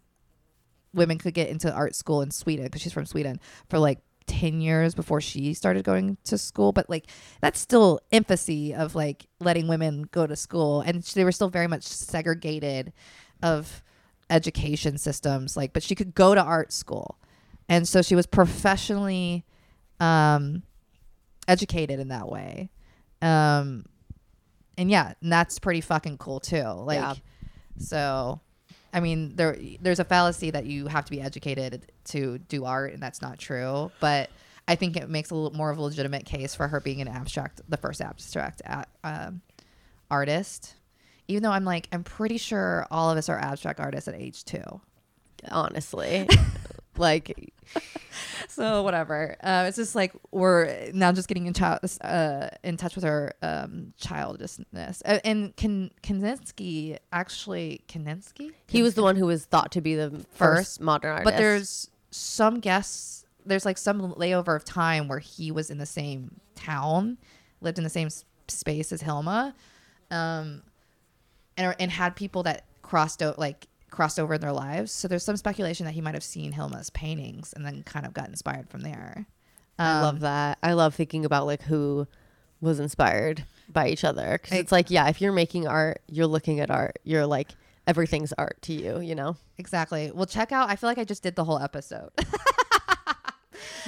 [0.92, 4.60] women could get into art school in Sweden because she's from Sweden for like 10
[4.60, 7.06] years before she started going to school but like
[7.40, 11.68] that's still infancy of like letting women go to school and they were still very
[11.68, 12.92] much segregated
[13.42, 13.84] of
[14.28, 17.18] education systems like but she could go to art school
[17.68, 19.44] and so she was professionally
[20.00, 20.62] um
[21.48, 22.70] educated in that way
[23.22, 23.85] um
[24.76, 27.14] and yeah and that's pretty fucking cool too like Yeah.
[27.79, 28.40] so
[28.92, 32.94] I mean, there there's a fallacy that you have to be educated to do art,
[32.94, 33.90] and that's not true.
[34.00, 34.31] But
[34.66, 37.09] I think it makes a little more of a legitimate case for her being an
[37.09, 39.42] abstract, the first abstract a- um,
[40.11, 40.76] artist.
[41.29, 44.44] Even though I'm like, I'm pretty sure all of us are abstract artists at age
[44.46, 44.62] two.
[45.50, 46.26] Honestly,
[46.96, 47.52] like
[48.48, 49.37] So whatever.
[49.42, 53.35] Uh, it's just like we're now just getting in, child, uh, in touch with our
[53.42, 55.02] um, childishness.
[55.05, 58.52] Uh, and Kan- Kandinsky actually Kandinsky.
[58.66, 61.24] he was the one who was thought to be the first, First, modern artist.
[61.24, 63.26] But there's some guests.
[63.44, 67.18] There's like some layover of time where he was in the same town,
[67.61, 68.09] lived in the same
[68.48, 69.55] space as Hilma,
[70.11, 70.62] um,
[71.57, 74.92] and and had people that crossed out like crossed over in their lives.
[74.92, 78.12] So there's some speculation that he might have seen Hilma's paintings and then kind of
[78.14, 79.26] got inspired from there.
[79.78, 80.59] I love Um, that.
[80.62, 82.06] I love thinking about like who
[82.61, 86.61] was inspired by each other because it's like yeah, if you're making art, you're looking
[86.61, 86.98] at art.
[87.04, 87.48] You're like
[87.87, 89.00] everything's art to you.
[89.00, 89.37] You know.
[89.59, 90.11] Exactly.
[90.14, 90.70] Well, check out.
[90.70, 92.11] I feel like I just did the whole episode.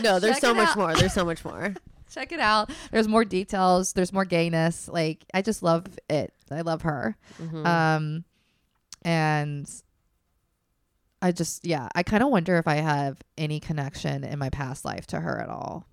[0.00, 0.76] No, there's Check so much out.
[0.76, 0.94] more.
[0.94, 1.74] There's so much more.
[2.10, 2.70] check it out.
[2.92, 3.92] There's more details.
[3.94, 4.88] There's more gayness.
[4.88, 6.32] Like I just love it.
[6.52, 7.16] I love her.
[7.42, 7.66] Mhm.
[7.66, 8.24] Um,
[9.02, 9.68] and
[11.20, 14.84] I just yeah, I kind of wonder if I have any connection in my past
[14.84, 15.86] life to her at all.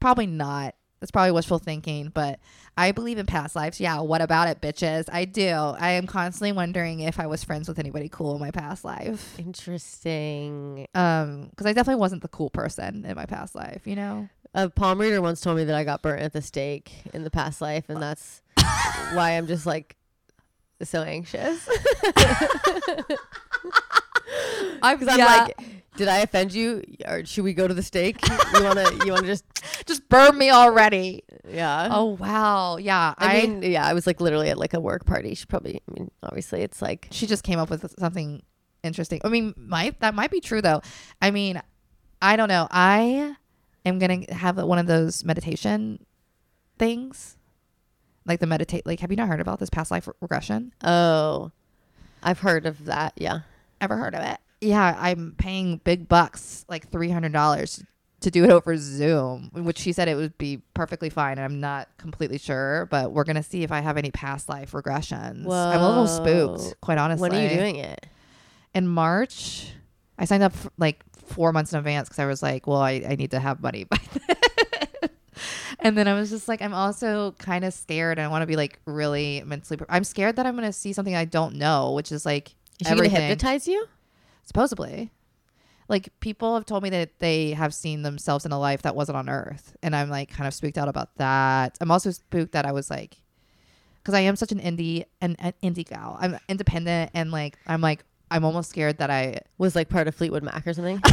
[0.00, 0.74] Probably not.
[1.00, 2.40] That's probably wishful thinking, but
[2.78, 3.78] I believe in past lives.
[3.78, 5.06] Yeah, what about it, bitches?
[5.12, 5.50] I do.
[5.50, 9.38] I am constantly wondering if I was friends with anybody cool in my past life.
[9.38, 10.86] Interesting.
[10.94, 14.30] Um, because I definitely wasn't the cool person in my past life, you know.
[14.54, 17.30] A palm reader once told me that I got burnt at the stake in the
[17.30, 18.40] past life, and that's
[19.12, 19.96] why I'm just like
[20.80, 21.68] so anxious.
[24.82, 25.56] I'm, Because I'm like,
[25.96, 28.16] did I offend you, or should we go to the stake?
[28.54, 29.44] You wanna, you wanna just,
[29.86, 31.22] just burn me already.
[31.48, 31.88] yeah.
[31.90, 33.14] Oh wow, yeah.
[33.16, 35.34] I, mean, yeah, I was like literally at like a work party.
[35.34, 38.42] She probably, I mean, obviously, it's like she just came up with something
[38.82, 39.20] interesting.
[39.24, 40.82] I mean, might that might be true though.
[41.22, 41.60] I mean,
[42.20, 42.66] I don't know.
[42.70, 43.36] I
[43.86, 46.04] am gonna have one of those meditation
[46.78, 47.36] things,
[48.26, 48.84] like the meditate.
[48.86, 50.72] Like, have you not heard about this past life regression?
[50.82, 51.52] oh,
[52.22, 53.12] I've heard of that.
[53.16, 53.40] Yeah,
[53.84, 54.38] Ever heard of it?
[54.60, 57.82] Yeah, I'm paying big bucks, like three hundred dollars.
[58.22, 61.38] To do it over Zoom, which she said it would be perfectly fine.
[61.38, 65.46] I'm not completely sure, but we're gonna see if I have any past life regressions.
[65.46, 67.28] I'm a little spooked, quite honestly.
[67.28, 68.06] when are you doing it?
[68.74, 69.70] in March.
[70.18, 73.04] I signed up for like four months in advance because I was like, well, I,
[73.08, 75.10] I need to have money by then.
[75.80, 78.18] and then I was just like, I'm also kind of scared.
[78.18, 79.76] And I want to be like really mentally.
[79.76, 82.54] Pre- I'm scared that I'm going to see something I don't know, which is like
[82.80, 83.86] Is she gonna hypnotize you?
[84.44, 85.10] Supposedly.
[85.88, 89.16] Like people have told me that they have seen themselves in a life that wasn't
[89.16, 91.76] on Earth, and I'm like kind of spooked out about that.
[91.80, 93.16] I'm also spooked that I was like,
[94.02, 96.16] because I am such an indie and an indie gal.
[96.20, 100.14] I'm independent, and like I'm like I'm almost scared that I Was like part of
[100.14, 101.00] Fleetwood Mac or something?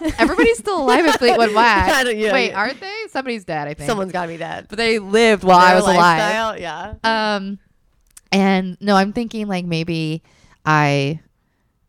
[0.18, 2.06] Everybody's still alive at Fleetwood I Mac.
[2.16, 2.58] yeah, Wait, yeah.
[2.58, 2.94] aren't they?
[3.10, 3.88] Somebody's dead, I think.
[3.88, 4.66] Someone's got to be dead.
[4.68, 6.60] but they lived while I Their was alive.
[6.60, 6.94] Yeah.
[7.02, 7.58] Um,
[8.30, 10.22] and no, I'm thinking like maybe
[10.64, 11.20] I,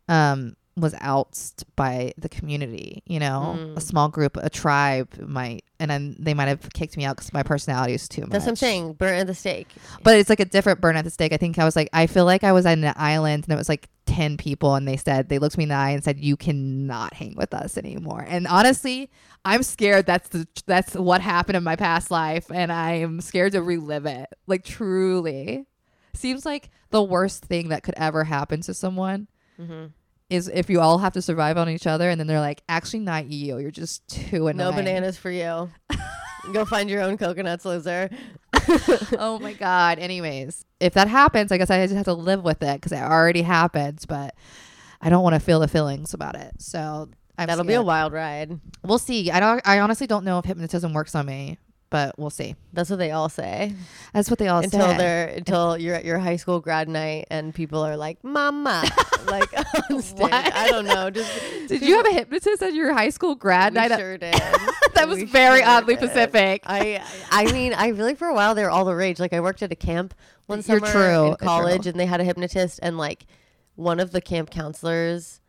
[0.08, 3.02] um, was outsed by the community.
[3.04, 3.76] You know, Mm.
[3.76, 7.32] a small group, a tribe might, and then they might have kicked me out because
[7.34, 8.30] my personality is too much.
[8.30, 8.92] That's what I'm saying.
[8.94, 9.68] burn at the stake.
[10.02, 11.32] But it's like a different burn at the stake.
[11.32, 13.58] I think I was like, I feel like I was on an island and it
[13.58, 16.18] was like 10 people and they said, they looked me in the eye and said,
[16.18, 18.24] you cannot hang with us anymore.
[18.26, 19.10] And honestly,
[19.44, 23.60] I'm scared that's the, that's what happened in my past life and I'm scared to
[23.62, 24.28] relive it.
[24.46, 25.66] Like truly.
[26.14, 29.28] Seems like the worst thing that could ever happen to someone
[29.60, 29.86] Mm-hmm.
[30.30, 33.00] is if you all have to survive on each other and then they're like, actually
[33.00, 33.58] not you.
[33.58, 34.56] You're just too annoying.
[34.56, 35.70] No bananas for you.
[36.54, 38.08] Go find your own coconuts, loser.
[39.18, 39.98] oh my god.
[39.98, 43.02] Anyways, if that happens, I guess I just have to live with it because it
[43.02, 44.02] already happened.
[44.08, 44.34] But
[45.02, 46.52] I don't want to feel the feelings about it.
[46.58, 48.58] So I'm That'll be a wild ride.
[48.82, 49.30] We'll see.
[49.30, 49.60] I don't.
[49.66, 51.58] I honestly don't know if hypnotism works on me,
[51.90, 52.54] but we'll see.
[52.72, 53.74] That's what they all say.
[54.14, 54.96] That's what they all until say.
[54.96, 58.84] they're until you're at your high school grad night and people are like, "Mama,"
[59.26, 59.52] like
[59.90, 60.20] on stage.
[60.20, 60.32] What?
[60.32, 61.10] I don't know.
[61.10, 63.90] Just Did you have a hypnotist at your high school grad night?
[63.90, 64.32] sure did.
[64.94, 66.04] that was We very sure oddly did.
[66.10, 66.62] specific.
[66.66, 69.18] I I mean, I feel like for a while they were all the rage.
[69.18, 70.14] Like I worked at a camp
[70.46, 71.26] one You're summer true.
[71.32, 71.90] in college, true.
[71.90, 73.26] and they had a hypnotist, and like
[73.76, 75.40] one of the camp counselors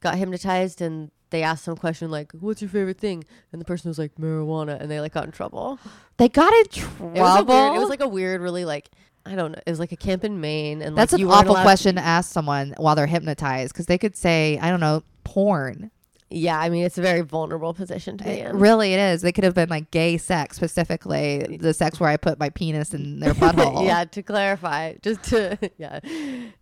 [0.00, 3.88] got hypnotized, and they asked some question like, "What's your favorite thing?" And the person
[3.90, 5.78] was like, "Marijuana," and they like got in trouble.
[6.16, 7.54] They got in It was, a trouble.
[7.54, 8.90] weird, it was like a weird, really like
[9.26, 9.58] I don't know.
[9.66, 11.62] It was like a camp in Maine, and That's like, an you weren't awful allowed-
[11.62, 15.90] question to ask someone while they're hypnotized because they could say, I don't know, porn.
[16.30, 18.58] Yeah, I mean it's a very vulnerable position to be in.
[18.58, 19.22] really, it is.
[19.22, 22.92] They could have been like gay sex, specifically the sex where I put my penis
[22.94, 23.86] in their butthole.
[23.86, 26.00] yeah, to clarify, just to yeah,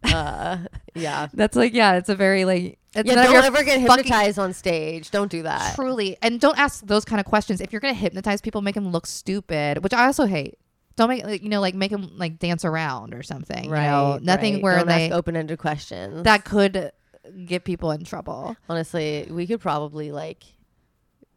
[0.04, 0.58] uh,
[0.94, 1.28] Yeah.
[1.32, 5.10] That's like yeah, it's a very like it's Yeah, don't ever get hypnotized on stage.
[5.10, 5.74] Don't do that.
[5.74, 7.60] Truly, and don't ask those kind of questions.
[7.60, 10.58] If you're gonna hypnotize people, make them look stupid, which I also hate.
[10.96, 13.64] Don't make like, you know like make them like dance around or something.
[13.64, 14.18] you know?
[14.22, 14.62] nothing right.
[14.62, 16.24] where Don't they open-ended questions.
[16.24, 16.92] that could
[17.46, 18.56] get people in trouble.
[18.68, 20.42] honestly, we could probably like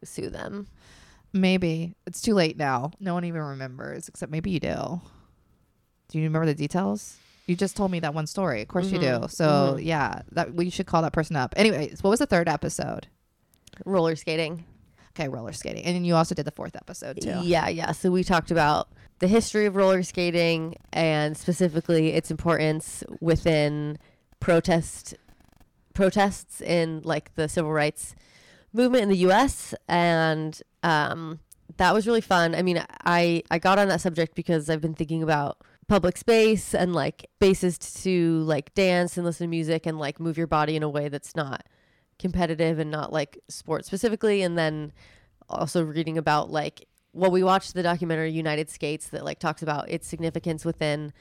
[0.04, 0.66] sue them.
[1.32, 2.92] Maybe it's too late now.
[3.00, 5.00] No one even remembers, except maybe you do.
[6.08, 7.16] Do you remember the details?
[7.46, 8.62] You just told me that one story.
[8.62, 9.06] Of course you do.
[9.06, 9.30] Mhm.
[9.30, 9.84] So Mhm.
[9.84, 11.52] yeah, that we should call that person up.
[11.56, 13.06] Anyways, what was the third episode?
[13.84, 14.64] Roller skating.
[15.10, 17.40] Okay, roller skating, and then you also did the fourth episode too.
[17.42, 17.92] Yeah, yeah.
[17.92, 23.98] So we talked about the history of roller skating and specifically its importance within
[24.40, 25.14] protest
[25.96, 28.14] protests in like the civil rights
[28.72, 31.40] movement in the US and um
[31.78, 32.54] that was really fun.
[32.54, 36.74] I mean, I I got on that subject because I've been thinking about public space
[36.74, 40.76] and like spaces to like dance and listen to music and like move your body
[40.76, 41.64] in a way that's not
[42.18, 44.92] competitive and not like sports specifically and then
[45.48, 49.88] also reading about like well we watched the documentary United Skates that like talks about
[49.90, 51.12] its significance within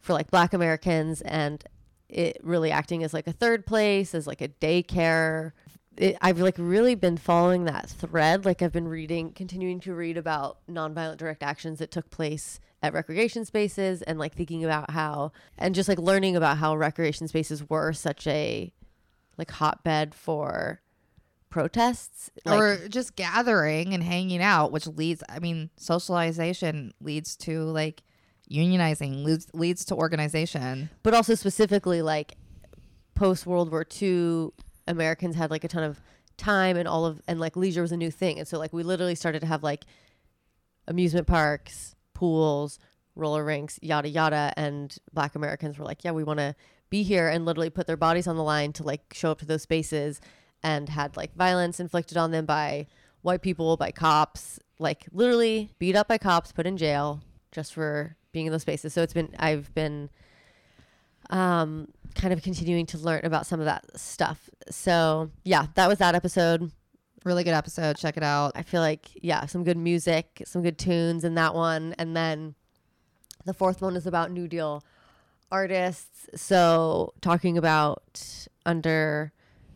[0.00, 1.64] for like black Americans and
[2.12, 5.52] it really acting as like a third place as like a daycare
[5.96, 10.16] it, I've like really been following that thread like I've been reading continuing to read
[10.16, 15.32] about nonviolent direct actions that took place at recreation spaces and like thinking about how
[15.58, 18.72] and just like learning about how recreation spaces were such a
[19.38, 20.80] like hotbed for
[21.52, 25.22] protests like, or just gathering and hanging out, which leads.
[25.28, 28.02] I mean, socialization leads to like
[28.52, 30.90] unionizing, leads leads to organization.
[31.02, 32.36] but also specifically like
[33.14, 34.50] post World War II,
[34.86, 36.00] Americans had like a ton of
[36.36, 38.82] time and all of and like leisure was a new thing, and so like we
[38.82, 39.84] literally started to have like
[40.88, 42.78] amusement parks, pools,
[43.14, 46.54] roller rinks, yada yada, and Black Americans were like, yeah, we want to
[46.90, 49.46] be here, and literally put their bodies on the line to like show up to
[49.46, 50.20] those spaces,
[50.62, 52.86] and had like violence inflicted on them by
[53.22, 57.20] white people, by cops, like literally beat up by cops, put in jail
[57.52, 58.92] just for being in those spaces.
[58.92, 60.10] So it's been I've been
[61.30, 64.50] um kind of continuing to learn about some of that stuff.
[64.70, 66.70] So, yeah, that was that episode.
[67.24, 67.96] Really good episode.
[67.96, 68.52] Check it out.
[68.54, 72.54] I feel like yeah, some good music, some good tunes in that one, and then
[73.44, 74.82] the fourth one is about New Deal
[75.50, 76.28] artists.
[76.34, 79.32] So talking about under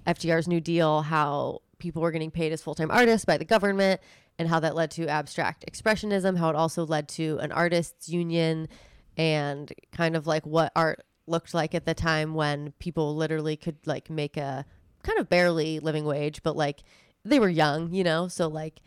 [0.06, 4.00] FDR's New Deal, how people were getting paid as full time artists by the government,
[4.38, 6.36] and how that led to abstract expressionism.
[6.38, 8.68] How it also led to an artists union,
[9.16, 13.76] and kind of like what art looked like at the time when people literally could
[13.86, 14.64] like make a
[15.02, 16.82] kind of barely living wage, but like
[17.24, 18.80] they were young, you know, so like,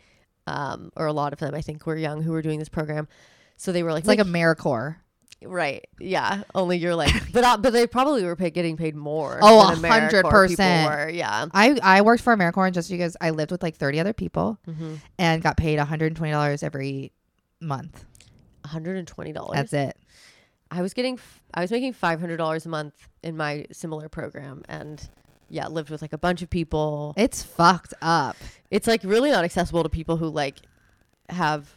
[0.46, 3.08] um, or a lot of them I think were young who were doing this program.
[3.56, 4.96] So they were like, It's like a make- AmeriCorps.
[5.44, 6.42] Right, yeah.
[6.54, 9.38] Only you're like, but uh, but they probably were paid, getting paid more.
[9.42, 11.14] Oh, a hundred percent.
[11.14, 11.46] Yeah.
[11.52, 14.94] I I worked for AmeriCorps just because I lived with like 30 other people Mm-hmm.
[15.18, 17.12] and got paid $120 every
[17.60, 18.04] month.
[18.64, 19.56] hundred and twenty dollars.
[19.56, 19.96] That's it.
[20.70, 24.08] I was getting, f- I was making five hundred dollars a month in my similar
[24.08, 25.02] program, and
[25.48, 27.12] yeah, lived with like a bunch of people.
[27.16, 28.36] It's fucked up.
[28.70, 30.58] It's like really not accessible to people who like
[31.28, 31.74] have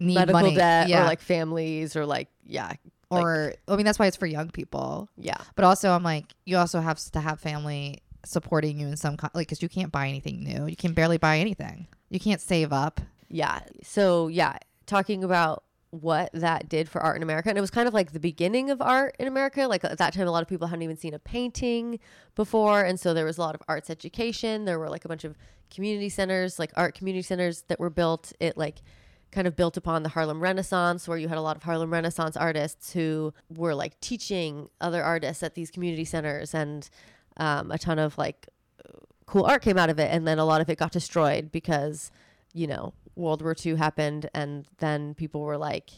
[0.00, 0.54] Need medical money.
[0.54, 1.02] debt yeah.
[1.02, 2.80] or like families or like yeah, like-
[3.10, 5.08] or I mean that's why it's for young people.
[5.16, 5.38] yeah.
[5.56, 9.32] But also I'm like you also have to have family supporting you in some kind
[9.34, 10.66] like cuz you can't buy anything new.
[10.66, 11.86] You can barely buy anything.
[12.10, 13.00] You can't save up.
[13.28, 13.60] Yeah.
[13.82, 17.88] So yeah, talking about what that did for art in America, and it was kind
[17.88, 19.66] of like the beginning of art in America.
[19.66, 21.98] Like at that time, a lot of people hadn't even seen a painting
[22.34, 24.66] before, and so there was a lot of arts education.
[24.66, 25.36] There were like a bunch of
[25.74, 28.32] community centers, like art community centers that were built.
[28.38, 28.82] It like
[29.30, 32.36] kind of built upon the Harlem Renaissance, where you had a lot of Harlem Renaissance
[32.36, 36.88] artists who were like teaching other artists at these community centers, and
[37.36, 38.48] um, a ton of like
[39.28, 40.10] cool art came out of it.
[40.10, 42.10] And then a lot of it got destroyed because,
[42.52, 45.90] you know, World War II happened, and then people were like,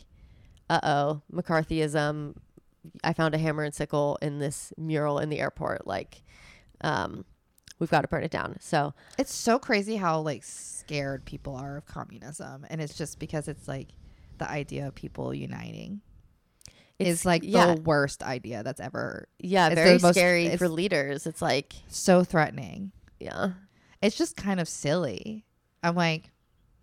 [0.69, 2.37] uh oh, McCarthyism.
[3.05, 5.87] I found a hammer and sickle in this mural in the airport.
[5.87, 6.23] Like,
[6.81, 7.25] um,
[7.81, 8.57] we've got to burn it down.
[8.61, 13.49] So, It's so crazy how like scared people are of communism and it's just because
[13.49, 13.89] it's like
[14.39, 16.01] the idea of people uniting
[16.99, 20.69] it's is like yeah, the worst idea that's ever yeah, it's very most- scary for
[20.69, 21.27] leaders.
[21.27, 22.93] It's like, so threatening.
[23.19, 23.53] yeah,
[24.03, 25.45] It's just kind of silly.
[25.83, 26.31] I'm like,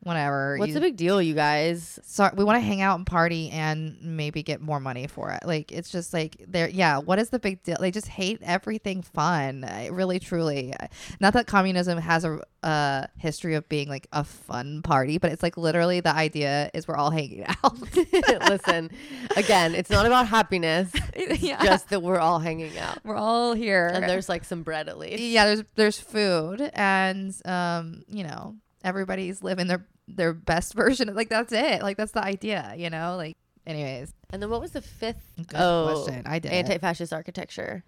[0.08, 0.55] whatever.
[0.58, 1.99] What's You- the big deal, you guys?
[2.03, 5.45] so we want to hang out and party and maybe get more money for it.
[5.45, 6.97] Like it's just like there, yeah.
[6.97, 7.78] What is the big deal?
[7.80, 9.64] They just hate everything fun.
[9.64, 10.74] I, really, truly.
[10.80, 10.89] I-
[11.20, 15.43] Not that communism has a uh, history of being like a fun party, but it's
[15.43, 17.80] like literally the idea is we're all hanging out.
[18.49, 18.89] Listen,
[19.36, 20.91] again, it's not about happiness.
[21.39, 22.99] yeah, Just that we're all hanging out.
[23.03, 23.88] we're all here.
[23.93, 25.22] And there's like some bread at least.
[25.22, 31.14] yeah, there's there's food and um, you know, everybody's living their their best version.
[31.16, 31.82] Like that's it.
[31.82, 32.74] Like that's the idea.
[32.78, 33.16] You know.
[33.18, 35.24] Like anyways, And then what was the fifth?
[35.38, 36.24] good Oh, question.
[36.26, 36.51] I did.
[36.51, 37.84] Anti-fascist architecture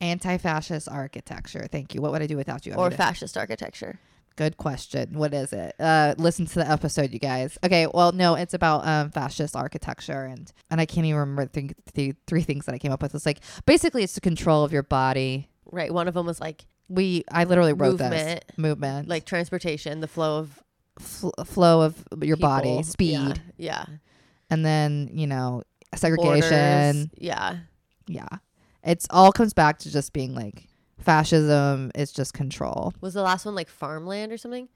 [0.00, 1.66] anti-fascist architecture.
[1.70, 2.00] Thank you.
[2.02, 2.72] What would I do without you?
[2.72, 3.98] I or fascist architecture?
[4.36, 5.16] Good question.
[5.16, 5.76] What is it?
[5.78, 7.56] Uh, listen to the episode, you guys.
[7.64, 7.86] Okay.
[7.86, 12.14] Well, no, it's about um, fascist architecture, and and I can't even remember the, the
[12.26, 13.14] three things that I came up with.
[13.14, 15.48] It's like basically it's the control of your body.
[15.70, 15.92] Right.
[15.94, 18.44] One of them was like We I literally wrote Movement.
[18.48, 20.60] this movement, like transportation, the flow of
[20.98, 23.84] fl- flow of your body, speed, Yeah.
[23.88, 23.96] yeah.
[24.50, 25.62] and then you know
[25.94, 26.40] segregation.
[26.40, 27.08] Borders.
[27.18, 27.56] Yeah.
[28.06, 28.28] Yeah,
[28.82, 30.66] it's all comes back to just being like
[30.98, 32.92] fascism is just control.
[33.00, 34.68] Was the last one like farmland or something?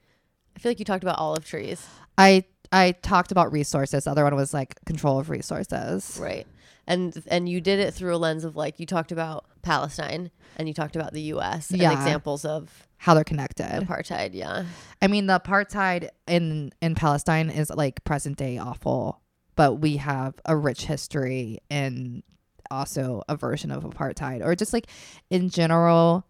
[0.55, 1.85] I feel like you talked about olive trees.
[2.17, 4.03] I I talked about resources.
[4.05, 6.17] The other one was like control of resources.
[6.21, 6.47] Right.
[6.87, 10.67] And and you did it through a lens of like you talked about Palestine and
[10.67, 13.65] you talked about the US and examples of How they're connected.
[13.65, 14.65] apartheid, yeah.
[15.01, 19.21] I mean, the apartheid in in Palestine is like present day awful,
[19.55, 22.23] but we have a rich history and
[22.69, 24.87] also a version of apartheid, or just like
[25.29, 26.25] in general.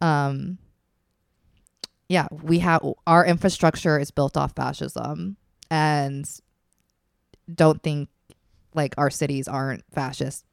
[0.00, 0.58] Um.
[2.08, 5.36] Yeah, we have our infrastructure is built off fascism,
[5.70, 6.26] and
[7.54, 8.08] don't think
[8.74, 10.46] like our cities aren't fascist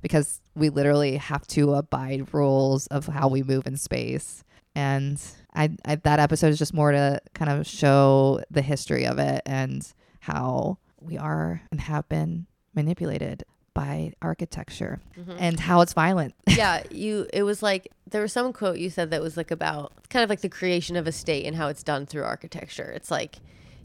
[0.00, 4.42] because we literally have to abide rules of how we move in space
[4.76, 5.20] and
[5.54, 9.42] I, I that episode is just more to kind of show the history of it
[9.46, 15.32] and how we are and have been manipulated by architecture mm-hmm.
[15.38, 16.34] and how it's violent.
[16.48, 19.92] yeah, you it was like there was some quote you said that was like about
[20.10, 22.92] kind of like the creation of a state and how it's done through architecture.
[22.94, 23.36] It's like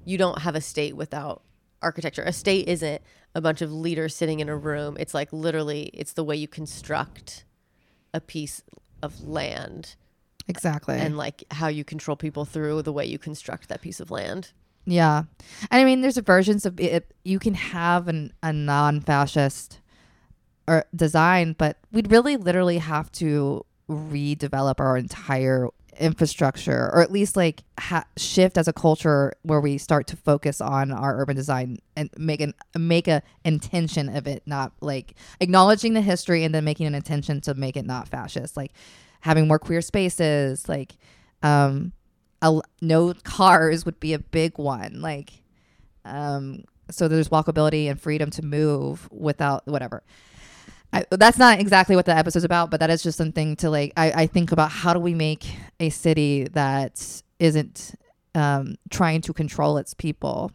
[0.04, 1.42] you don't have a state without
[1.82, 2.24] architecture.
[2.24, 3.02] A state isn't
[3.34, 4.98] a bunch of leaders sitting in a room.
[5.00, 7.46] It's like literally it's the way you construct
[8.14, 8.62] a piece
[9.02, 9.96] of land
[10.48, 10.96] exactly.
[10.96, 14.52] and like how you control people through the way you construct that piece of land.
[14.86, 15.24] yeah.
[15.70, 19.80] And I mean there's versions of it you can have an a non-fascist
[20.68, 25.68] or design, but we'd really literally have to redevelop our entire
[26.00, 30.62] infrastructure or at least like ha- shift as a culture where we start to focus
[30.62, 35.94] on our urban design and make an make a intention of it not like acknowledging
[35.94, 38.72] the history and then making an intention to make it not fascist like
[39.22, 40.94] having more queer spaces like
[41.44, 41.92] um
[42.42, 45.42] a, no cars would be a big one like
[46.06, 50.04] um so there's walkability and freedom to move without whatever
[50.94, 53.94] I, that's not exactly what the episode's about, but that is just something to like.
[53.96, 55.46] I, I think about how do we make
[55.80, 57.96] a city that isn't
[58.36, 60.52] um, trying to control its people,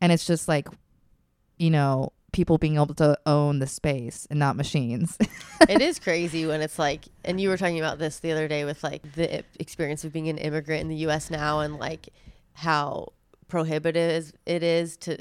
[0.00, 0.68] and it's just like,
[1.58, 5.16] you know, people being able to own the space and not machines.
[5.68, 8.64] it is crazy when it's like and you were talking about this the other day
[8.64, 12.08] with like the experience of being an immigrant in the US now and like
[12.54, 13.12] how
[13.48, 15.18] prohibitive it is to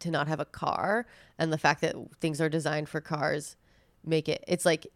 [0.00, 1.06] to not have a car
[1.38, 3.56] and the fact that things are designed for cars
[4.04, 4.86] make it it's like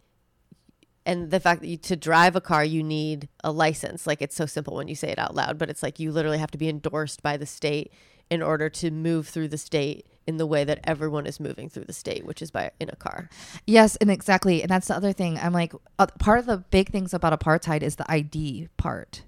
[1.06, 4.36] and the fact that you, to drive a car you need a license like it's
[4.36, 6.58] so simple when you say it out loud but it's like you literally have to
[6.58, 7.92] be endorsed by the state
[8.30, 11.84] in order to move through the state in the way that everyone is moving through
[11.84, 13.28] the state which is by in a car
[13.66, 15.38] Yes, and exactly, and that's the other thing.
[15.38, 19.24] I'm like, uh, part of the big things about apartheid is the ID part,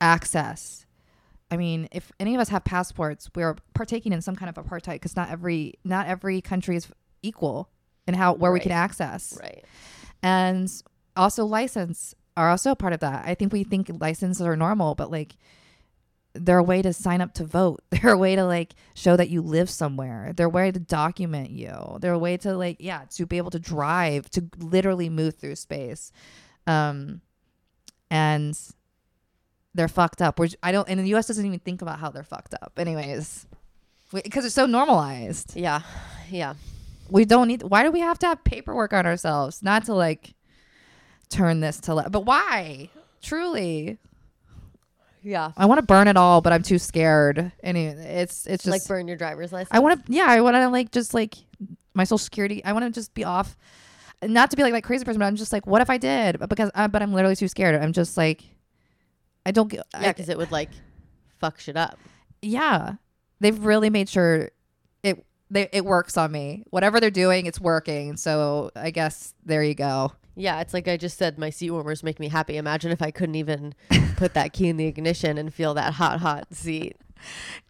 [0.00, 0.86] access.
[1.50, 4.94] I mean, if any of us have passports, we're partaking in some kind of apartheid
[4.94, 6.88] because not every not every country is
[7.22, 7.68] equal
[8.06, 9.64] in how where we can access, right
[10.22, 10.70] and
[11.16, 13.26] also license are also a part of that.
[13.26, 15.36] I think we think licenses are normal, but like
[16.34, 17.82] they're a way to sign up to vote.
[17.90, 20.32] They're a way to like show that you live somewhere.
[20.36, 21.98] They're a way to document you.
[22.00, 25.56] They're a way to like yeah, to be able to drive, to literally move through
[25.56, 26.12] space.
[26.66, 27.20] Um
[28.10, 28.56] and
[29.74, 30.38] they're fucked up.
[30.38, 32.74] Which I don't and the US doesn't even think about how they're fucked up.
[32.76, 33.46] Anyways,
[34.12, 35.56] because it's so normalized.
[35.56, 35.82] yeah
[36.30, 36.54] yeah
[37.08, 39.62] We don't need why do we have to have paperwork on ourselves?
[39.64, 40.34] Not to like
[41.28, 42.90] turn this to le- but why?
[43.20, 43.98] Truly.
[45.22, 47.52] Yeah I want to burn it all, but I'm too scared.
[47.62, 49.70] Anyway, it's it's just like burn your driver's license.
[49.72, 51.34] I want to yeah, I want to like just like
[51.94, 52.64] my social security.
[52.64, 53.56] I want to just be off.
[54.22, 56.38] Not to be like that crazy person, but I'm just like, what if I did?
[56.38, 57.80] But because uh, but I'm literally too scared.
[57.80, 58.42] I'm just like,
[59.46, 59.86] I don't get.
[59.98, 60.70] yeah, because it would like
[61.38, 61.98] fuck shit up.
[62.42, 62.94] yeah,
[63.40, 64.50] they've really made sure
[65.02, 66.64] it they, it works on me.
[66.70, 68.16] Whatever they're doing, it's working.
[68.16, 70.12] So I guess there you go.
[70.36, 72.56] Yeah, it's like I just said, my seat warmers make me happy.
[72.56, 73.74] Imagine if I couldn't even
[74.16, 76.96] put that key in the ignition and feel that hot, hot seat.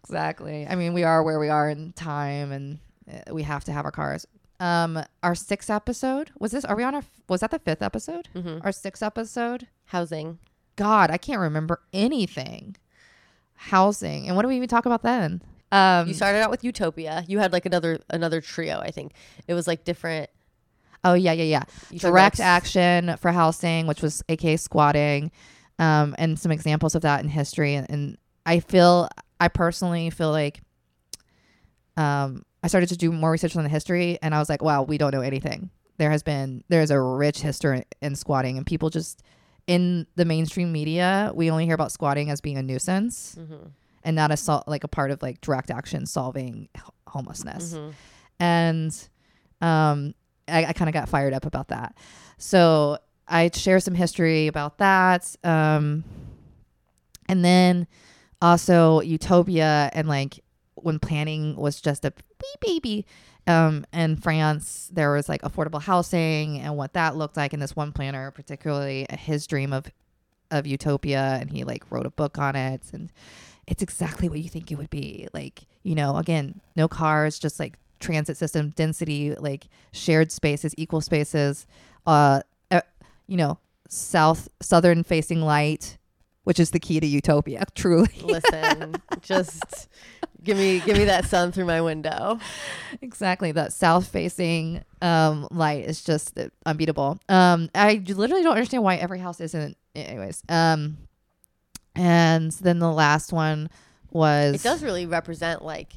[0.03, 0.65] Exactly.
[0.67, 2.79] I mean, we are where we are in time, and
[3.11, 4.25] uh, we have to have our cars.
[4.59, 6.63] Um, our sixth episode was this?
[6.65, 7.03] Are we on our?
[7.27, 8.29] Was that the fifth episode?
[8.35, 8.63] Mhm.
[8.63, 9.67] Our sixth episode.
[9.85, 10.37] Housing.
[10.75, 12.75] God, I can't remember anything.
[13.55, 15.41] Housing, and what do we even talk about then?
[15.71, 17.23] Um, You started out with Utopia.
[17.27, 18.79] You had like another another trio.
[18.79, 19.13] I think
[19.47, 20.29] it was like different.
[21.03, 21.63] Oh yeah, yeah, yeah.
[21.89, 25.31] you Direct action for housing, which was aka squatting,
[25.79, 27.75] um, and some examples of that in history.
[27.75, 30.61] And, and I feel, I personally feel like,
[31.97, 34.83] um, I started to do more research on the history, and I was like, wow,
[34.83, 35.69] we don't know anything.
[35.97, 39.21] There has been there's a rich history in squatting, and people just
[39.67, 43.71] in the mainstream media, we only hear about squatting as being a nuisance Mhm.
[44.03, 47.93] and not a sol- like a part of like direct action solving h- homelessness Mhm.
[48.39, 49.07] and
[49.61, 50.15] um,
[50.47, 51.95] I, I kind of got fired up about that.
[52.37, 56.03] So I share some history about that, um,
[57.29, 57.87] and then
[58.41, 60.43] also Utopia and like
[60.75, 63.05] when planning was just a wee baby.
[63.47, 67.53] Um, in France, there was like affordable housing and what that looked like.
[67.53, 69.91] And this one planner, particularly his dream of
[70.51, 73.11] of Utopia, and he like wrote a book on it, and
[73.67, 75.27] it's exactly what you think it would be.
[75.33, 81.01] Like, you know, again, no cars, just like transit system density, like shared spaces, equal
[81.01, 81.65] spaces,
[82.05, 82.81] uh, uh
[83.27, 85.97] you know, south southern facing light,
[86.43, 88.09] which is the key to utopia, truly.
[88.23, 89.87] Listen, just
[90.43, 92.39] give me give me that sun through my window.
[93.01, 93.51] exactly.
[93.51, 97.19] That south facing um light is just unbeatable.
[97.29, 100.43] Um I literally don't understand why every house isn't anyways.
[100.49, 100.97] Um
[101.95, 103.69] and then the last one
[104.11, 105.93] was It does really represent like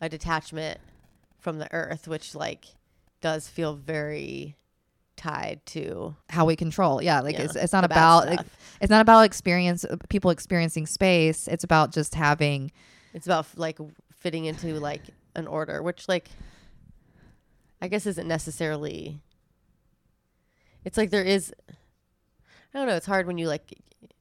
[0.00, 0.78] a detachment
[1.46, 2.64] from the earth, which like
[3.20, 4.56] does feel very
[5.14, 7.00] tied to how we control.
[7.00, 8.40] Yeah, like Yeah, it's it's not about like,
[8.80, 11.46] it's not about experience uh, people experiencing space.
[11.46, 12.72] It's about just having
[13.14, 13.78] it's about like
[14.12, 15.02] fitting into like
[15.36, 16.26] an order, which like
[17.80, 19.20] I guess isn't necessarily.
[20.84, 21.54] It's like there is.
[22.76, 22.96] I don't know.
[22.96, 23.62] It's hard when you like.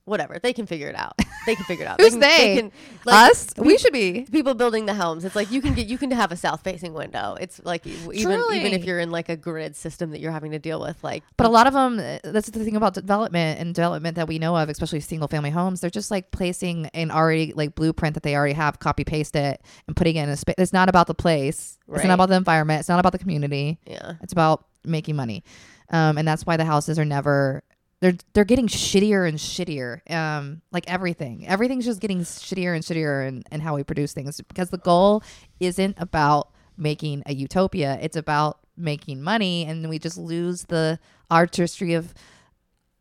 [0.05, 1.19] Whatever they can figure it out.
[1.45, 2.01] They can figure it out.
[2.01, 2.55] Who's can, they?
[2.57, 2.71] can,
[3.05, 3.53] like, us.
[3.55, 4.25] We should be.
[4.31, 5.25] people building the homes.
[5.25, 7.37] It's like you can get you can have a south facing window.
[7.39, 10.59] It's like even even if you're in like a grid system that you're having to
[10.59, 14.15] deal with, like But a lot of them, that's the thing about development and development
[14.15, 15.81] that we know of, especially single family homes.
[15.81, 19.61] They're just like placing an already like blueprint that they already have, copy paste it,
[19.85, 20.55] and putting it in a space.
[20.57, 21.77] It's not about the place.
[21.93, 22.79] It's not about the environment.
[22.79, 23.77] It's not about the community.
[23.85, 25.43] yeah, It's about making money,
[25.91, 27.61] um, and that's why the houses are never.
[28.05, 30.07] They're they're getting shittier and shittier.
[30.11, 34.39] Um, like everything, everything's just getting shittier and shittier, and in how we produce things
[34.41, 35.23] because the goal
[35.59, 37.97] isn't about making a utopia.
[37.99, 40.99] It's about making money, and we just lose the
[41.31, 42.13] artistry of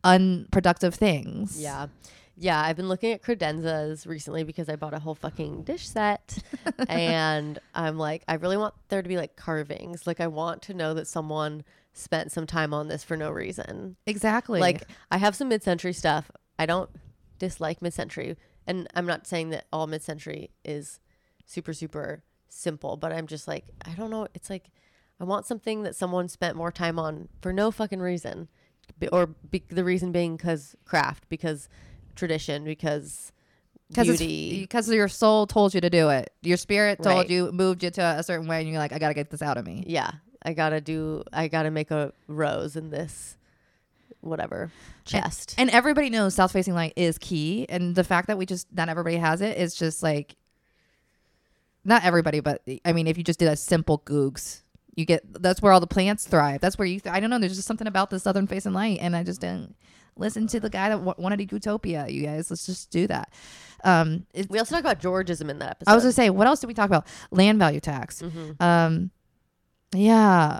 [0.03, 1.61] unproductive things.
[1.61, 1.85] yeah,
[2.37, 2.61] yeah.
[2.61, 6.37] I've been looking at credenzas recently because I bought a whole fucking dish set,
[6.89, 10.07] and I'm like, I really want there to be like carvings.
[10.07, 11.63] Like I want to know that someone
[11.93, 13.95] spent some time on this for no reason.
[14.05, 14.59] exactly.
[14.59, 16.29] Like I have some mid-century stuff.
[16.59, 16.89] I don't
[17.39, 18.35] dislike mid-century,
[18.67, 20.99] and I'm not saying that all mid-century is
[21.45, 24.27] super super simple, but I'm just like I don't know.
[24.33, 24.71] It's like
[25.19, 28.49] I want something that someone spent more time on for no fucking reason,
[29.11, 31.69] or be, the reason being because craft, because
[32.15, 33.31] tradition, because
[33.89, 36.31] because because your soul told you to do it.
[36.41, 37.29] Your spirit told Right.
[37.29, 39.57] you, moved you to a certain way, and you're like, I gotta get this out
[39.57, 39.83] of me.
[39.87, 40.09] yeah,
[40.43, 41.23] I gotta do.
[41.31, 43.37] I gotta make a rose in this,
[44.21, 44.71] whatever
[45.05, 45.53] chest.
[45.57, 47.67] And everybody knows south facing light is key.
[47.69, 50.35] And the fact that we just not everybody has it is just like
[51.83, 54.61] not everybody, but I mean, if you just did a simple googs,
[54.95, 56.61] you get that's where all the plants thrive.
[56.61, 56.99] That's where you.
[56.99, 57.37] Th- I don't know.
[57.39, 59.75] There's just something about the southern facing light, and I just didn't
[60.17, 62.07] listen to the guy that w- wanted a utopia.
[62.07, 63.31] You guys, let's just do that.
[63.83, 65.91] Um, it, we also talk about Georgism in that episode.
[65.91, 67.05] I was gonna say, what else did we talk about?
[67.31, 68.21] Land value tax.
[68.21, 68.61] Mhm.
[68.61, 69.11] Um,
[69.93, 70.59] yeah.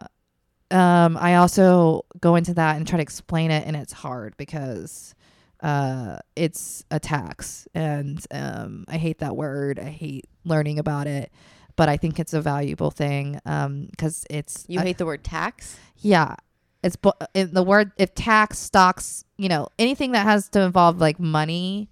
[0.71, 5.13] Um, I also go into that and try to explain it, and it's hard because
[5.61, 9.79] uh, it's a tax, and um, I hate that word.
[9.79, 11.31] I hate learning about it,
[11.75, 15.77] but I think it's a valuable thing um, because it's You hate the word tax?
[15.97, 16.35] yeah.
[16.83, 20.99] It's bu- in the word if tax stocks, you know, anything that has to involve
[20.99, 21.89] like money,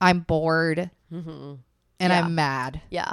[0.00, 1.54] I'm bored Mm-hmm.
[2.00, 2.18] and Yeah.
[2.20, 3.12] I'm mad Yeah.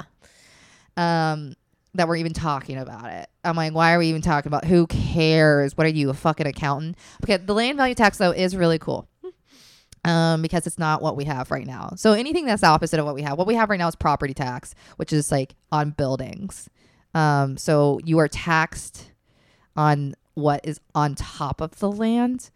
[0.96, 1.54] um
[1.94, 3.28] that we're even talking about it.
[3.44, 4.64] I'm like, why are we even talking about?
[4.64, 5.76] Who cares?
[5.76, 6.96] What are you, a fucking accountant?
[7.24, 9.08] Okay, the land value tax though is really cool.
[10.04, 11.92] Um, because it's not what we have right now.
[11.96, 13.36] So anything that's the opposite of what we have.
[13.36, 16.68] What we have right now is property tax, which is like on buildings.
[17.14, 19.10] Um, so you are taxed
[19.76, 22.50] on what is on top of the land,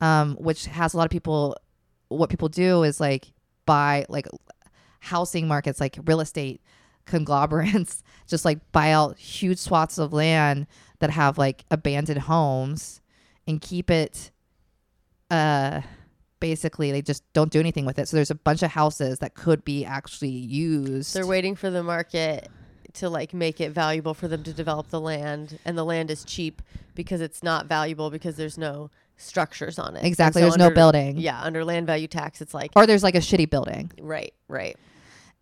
[0.00, 1.56] um, which has a lot of people.
[2.08, 3.32] What people do is like
[3.66, 4.26] buy like
[5.00, 6.60] housing markets, like real estate
[7.06, 10.66] conglomerates, just like buy out huge swaths of land
[10.98, 13.00] that have like abandoned homes
[13.46, 14.30] and keep it.
[15.30, 15.82] Uh,
[16.40, 18.08] basically they just don't do anything with it.
[18.08, 21.14] So there's a bunch of houses that could be actually used.
[21.14, 22.48] They're waiting for the market
[22.94, 26.24] to like make it valuable for them to develop the land and the land is
[26.24, 26.60] cheap
[26.94, 30.04] because it's not valuable because there's no structures on it.
[30.04, 30.42] Exactly.
[30.42, 31.18] And There's no building.
[31.18, 33.92] Yeah, under land value tax it's like Or there's like a shitty building.
[34.00, 34.76] right, right.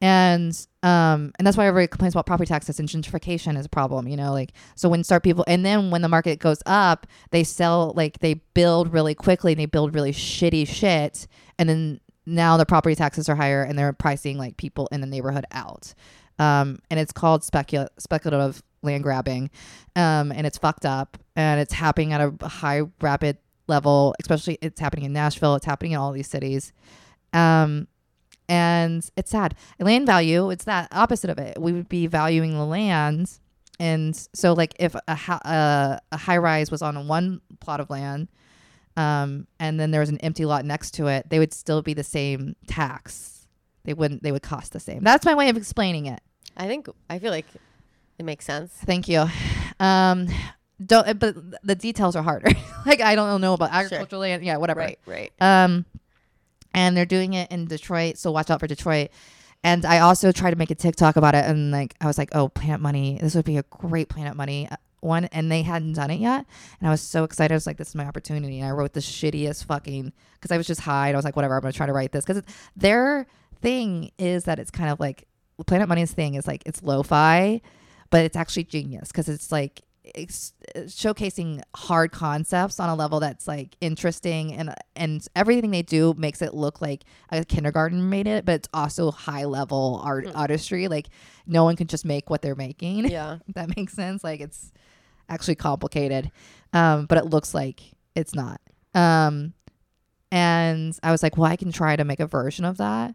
[0.01, 4.07] And um and that's why everybody complains about property taxes and gentrification is a problem,
[4.07, 7.43] you know, like so when start people and then when the market goes up, they
[7.43, 11.27] sell like they build really quickly and they build really shitty shit
[11.59, 15.07] and then now the property taxes are higher and they're pricing like people in the
[15.07, 15.95] neighborhood out.
[16.39, 19.51] Um and it's called specula- speculative land grabbing.
[19.97, 24.79] Um and it's fucked up and it's happening at a high rapid level, especially it's
[24.79, 26.73] happening in Nashville, it's happening in all these cities.
[27.33, 27.89] Um
[28.49, 29.55] and it's sad.
[29.79, 31.61] Land value, it's that opposite of it.
[31.61, 33.31] We would be valuing the land,
[33.79, 38.29] and so like if a a, a high rise was on one plot of land,
[38.97, 41.95] um, and then there was an empty lot next to it, they would still be
[41.95, 43.47] the same tax.
[43.85, 44.23] They wouldn't.
[44.23, 45.03] They would cost the same.
[45.03, 46.21] That's my way of explaining it.
[46.57, 47.47] I think I feel like
[48.19, 48.73] it makes sense.
[48.85, 49.27] Thank you.
[49.79, 50.29] Um,
[50.85, 51.19] don't.
[51.19, 52.51] But the details are harder.
[52.87, 54.45] like I don't know about agricultural land.
[54.45, 54.81] Yeah, whatever.
[54.81, 55.33] Right, right.
[55.41, 55.87] Um,
[56.75, 59.11] and they're doing it in Detroit, so watch out for Detroit.
[59.65, 62.31] And I also tried to make a TikTok about it, and like I was like,
[62.33, 65.95] "Oh, Planet Money, this would be a great Planet Money uh, one." And they hadn't
[65.95, 66.47] done it yet,
[66.79, 67.53] and I was so excited.
[67.53, 70.57] I was like, "This is my opportunity." And I wrote the shittiest fucking because I
[70.57, 72.43] was just high, and I was like, "Whatever, I'm gonna try to write this." Because
[72.77, 73.27] their
[73.61, 75.27] thing is that it's kind of like
[75.67, 77.61] Planet Money's thing is like it's lo-fi,
[78.11, 79.83] but it's actually genius because it's like
[80.15, 80.53] it's
[80.87, 86.43] showcasing hard concepts on a level that's like interesting and and everything they do makes
[86.43, 90.89] it look like a kindergarten made it but it's also high level art artistry.
[90.89, 91.09] Like
[91.47, 93.09] no one can just make what they're making.
[93.09, 93.39] Yeah.
[93.55, 94.23] that makes sense.
[94.25, 94.73] Like it's
[95.29, 96.31] actually complicated.
[96.73, 97.81] Um but it looks like
[98.15, 98.61] it's not.
[98.95, 99.55] Um
[100.31, 103.15] and i was like well i can try to make a version of that.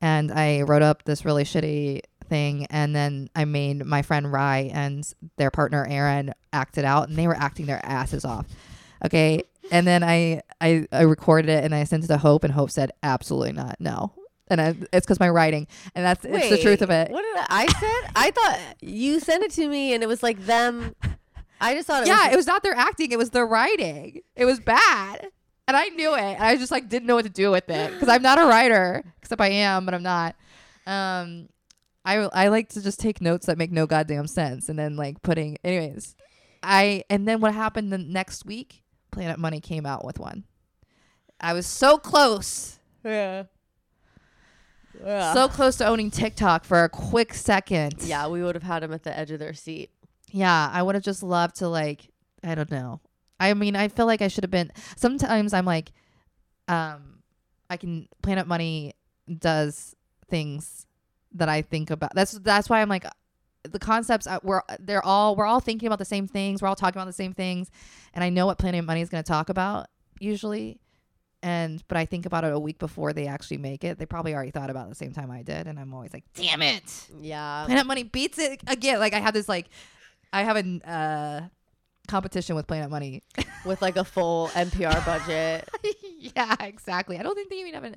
[0.00, 2.00] And i wrote up this really shitty
[2.30, 7.08] thing and then i made my friend rye and their partner aaron act it out
[7.08, 8.46] and they were acting their asses off
[9.04, 12.52] okay and then i i, I recorded it and i sent it to hope and
[12.54, 14.14] hope said absolutely not no
[14.50, 17.36] and I, it's because my writing and that's it's the truth of it What did
[17.48, 18.12] I, I said?
[18.16, 20.94] I thought you sent it to me and it was like them.
[21.60, 24.22] I just thought it yeah, was it was not their acting; it was their writing.
[24.34, 25.28] It was bad,
[25.68, 26.20] and I knew it.
[26.22, 28.46] And I just like didn't know what to do with it because I'm not a
[28.46, 30.36] writer, except I am, but I'm not.
[30.86, 31.50] Um,
[32.04, 35.22] I I like to just take notes that make no goddamn sense, and then like
[35.22, 35.58] putting.
[35.62, 36.16] Anyways,
[36.62, 38.82] I and then what happened the next week?
[39.10, 40.44] Planet Money came out with one.
[41.40, 43.44] I was so close, yeah.
[45.02, 45.32] Yeah.
[45.32, 47.94] so close to owning TikTok for a quick second.
[48.02, 49.90] yeah, we would have had them at the edge of their seat.
[50.30, 52.08] Yeah, I would have just loved to like
[52.44, 53.00] I don't know.
[53.38, 55.92] I mean, I feel like I should have been sometimes I'm like
[56.68, 57.22] um
[57.68, 58.94] I can Planet Money
[59.38, 59.94] does
[60.28, 60.86] things
[61.34, 62.14] that I think about.
[62.14, 63.04] That's that's why I'm like
[63.62, 66.62] the concepts uh, we're they're all we're all thinking about the same things.
[66.62, 67.70] We're all talking about the same things
[68.14, 69.86] and I know what Planet Money is going to talk about
[70.18, 70.80] usually.
[71.42, 73.98] And but I think about it a week before they actually make it.
[73.98, 76.24] They probably already thought about it the same time I did and I'm always like,
[76.34, 77.64] "Damn it." Yeah.
[77.64, 78.98] Planet Money beats it again.
[78.98, 79.70] Like I have this like
[80.32, 81.40] I have a uh,
[82.08, 83.22] competition with Planet Money.
[83.66, 85.68] With like a full NPR budget.
[86.18, 87.18] yeah, exactly.
[87.18, 87.96] I don't think they even have an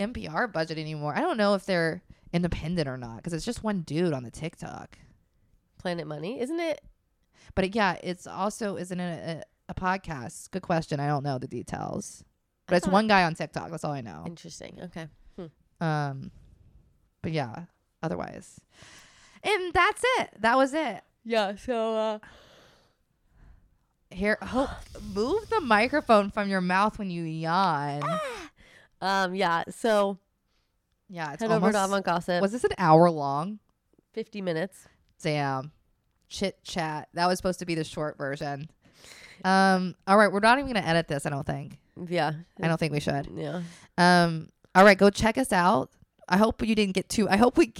[0.00, 1.14] NPR budget anymore.
[1.14, 2.02] I don't know if they're
[2.34, 4.98] independent or not because it's just one dude on the TikTok.
[5.78, 6.82] Planet Money, isn't it?
[7.54, 10.50] But it, yeah, it's also isn't it a, a podcast?
[10.50, 11.00] Good question.
[11.00, 12.24] I don't know the details,
[12.66, 13.70] but it's one guy on TikTok.
[13.70, 14.24] That's all I know.
[14.26, 14.78] Interesting.
[14.82, 15.08] Okay.
[15.80, 16.30] Um,
[17.22, 17.64] but yeah,
[18.02, 18.60] otherwise,
[19.42, 20.30] and that's it.
[20.40, 21.02] That was it.
[21.24, 21.56] Yeah.
[21.56, 21.96] So.
[21.96, 22.18] uh
[24.10, 24.70] Here, hope
[25.12, 28.02] move the microphone from your mouth when you yawn.
[29.00, 29.34] Um.
[29.34, 29.64] Yeah.
[29.70, 30.18] So
[31.08, 31.84] Yeah, it's head over to.
[31.84, 32.40] Avant Gossip.
[32.40, 33.58] Was this an hour long?
[34.12, 34.86] Fifty minutes.
[35.22, 35.72] Damn,
[36.28, 37.08] chit chat.
[37.14, 38.68] That was supposed to be the short version.
[39.44, 39.94] Um.
[40.06, 41.26] All right, we're not even gonna edit this.
[41.26, 41.78] I don't think.
[42.08, 42.32] Yeah.
[42.60, 43.28] I don't think we should.
[43.34, 43.62] Yeah.
[43.98, 44.48] Um.
[44.74, 45.90] All right, go check us out.
[46.28, 47.28] I hope you didn't get too.
[47.28, 47.72] I hope we.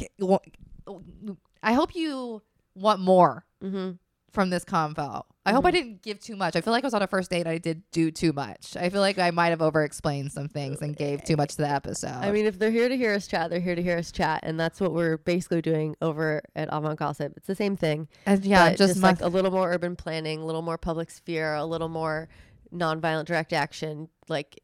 [1.63, 2.43] I hope you
[2.75, 3.93] want more Mm-hmm.
[4.35, 5.23] From this convo.
[5.47, 5.77] I hope I mm-hmm.
[5.77, 6.57] didn't give too much.
[6.57, 8.77] I feel like I was on a first date and I did do too much.
[8.77, 11.63] I feel like I might have over explained some things and gave too much to
[11.63, 12.09] the episode.
[12.09, 14.41] I mean, if they're here to hear us chat, they're here to hear us chat,
[14.43, 17.35] and that's what we're basically doing over at Avant Gossip.
[17.37, 18.09] It's the same thing.
[18.27, 21.55] and yeah, just, just, like a little more urban planning, a little more public sphere,
[21.55, 22.29] a little more
[22.75, 24.59] nonviolent direct action, like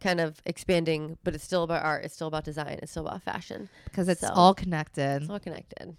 [0.00, 1.16] kind of expanding.
[1.24, 2.04] But it's still about art.
[2.04, 2.78] It's still about design.
[2.82, 3.68] It's still about fashion.
[3.84, 5.96] because it's so- all connected It's all connected.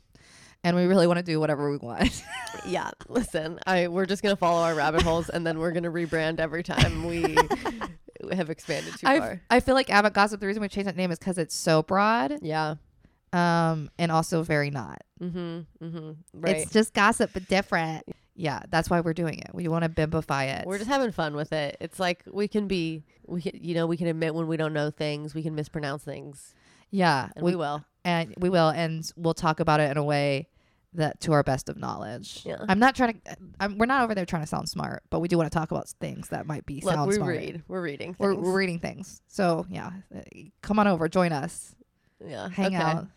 [0.64, 2.24] And we really want to do whatever we want.
[2.66, 6.40] Yeah, listen, I we're just gonna follow our rabbit holes, and then we're gonna rebrand
[6.40, 7.36] every time we
[8.34, 9.42] have expanded too I far.
[9.50, 10.40] I feel like Avant Gossip.
[10.42, 12.76] The reason we changed that name is because it's so broad, Yeah.
[13.34, 15.02] um, and also very not.
[15.22, 15.62] Mm-hmm.
[15.84, 16.12] Mm-hmm.
[16.34, 16.58] Right.
[16.58, 18.04] It's just gossip, but different.
[18.36, 19.50] Yeah, that's why we're doing it.
[19.54, 20.68] We want to bimbify it.
[20.68, 21.78] We're just having fun with it.
[21.80, 24.74] It's like we can be, we can, you know, we can admit when we don't
[24.74, 25.34] know things.
[25.34, 26.54] We can mispronounce things,
[26.92, 27.84] yeah, and we, will.
[28.04, 30.48] And we will, and we'll talk about it in a way
[30.94, 32.42] that to our best of knowledge.
[32.46, 32.58] Yeah.
[32.68, 33.38] I'm not trying to.
[33.60, 35.72] I'm, we're not over there trying to sound smart, but we do want to talk
[35.72, 37.38] about things that might be Look, sound we smart.
[37.38, 37.64] read.
[37.68, 38.16] We're reading.
[38.20, 38.46] We're, things.
[38.46, 39.22] we're reading things.
[39.28, 39.92] So yeah,
[40.62, 41.76] come on over, join us,
[42.26, 42.50] yeah.
[42.50, 42.76] hang okay.
[42.76, 43.08] out.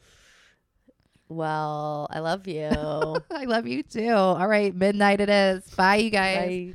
[1.28, 2.68] Well, I love you.
[3.30, 4.12] I love you too.
[4.12, 5.68] All right, midnight it is.
[5.74, 6.74] Bye, you guys.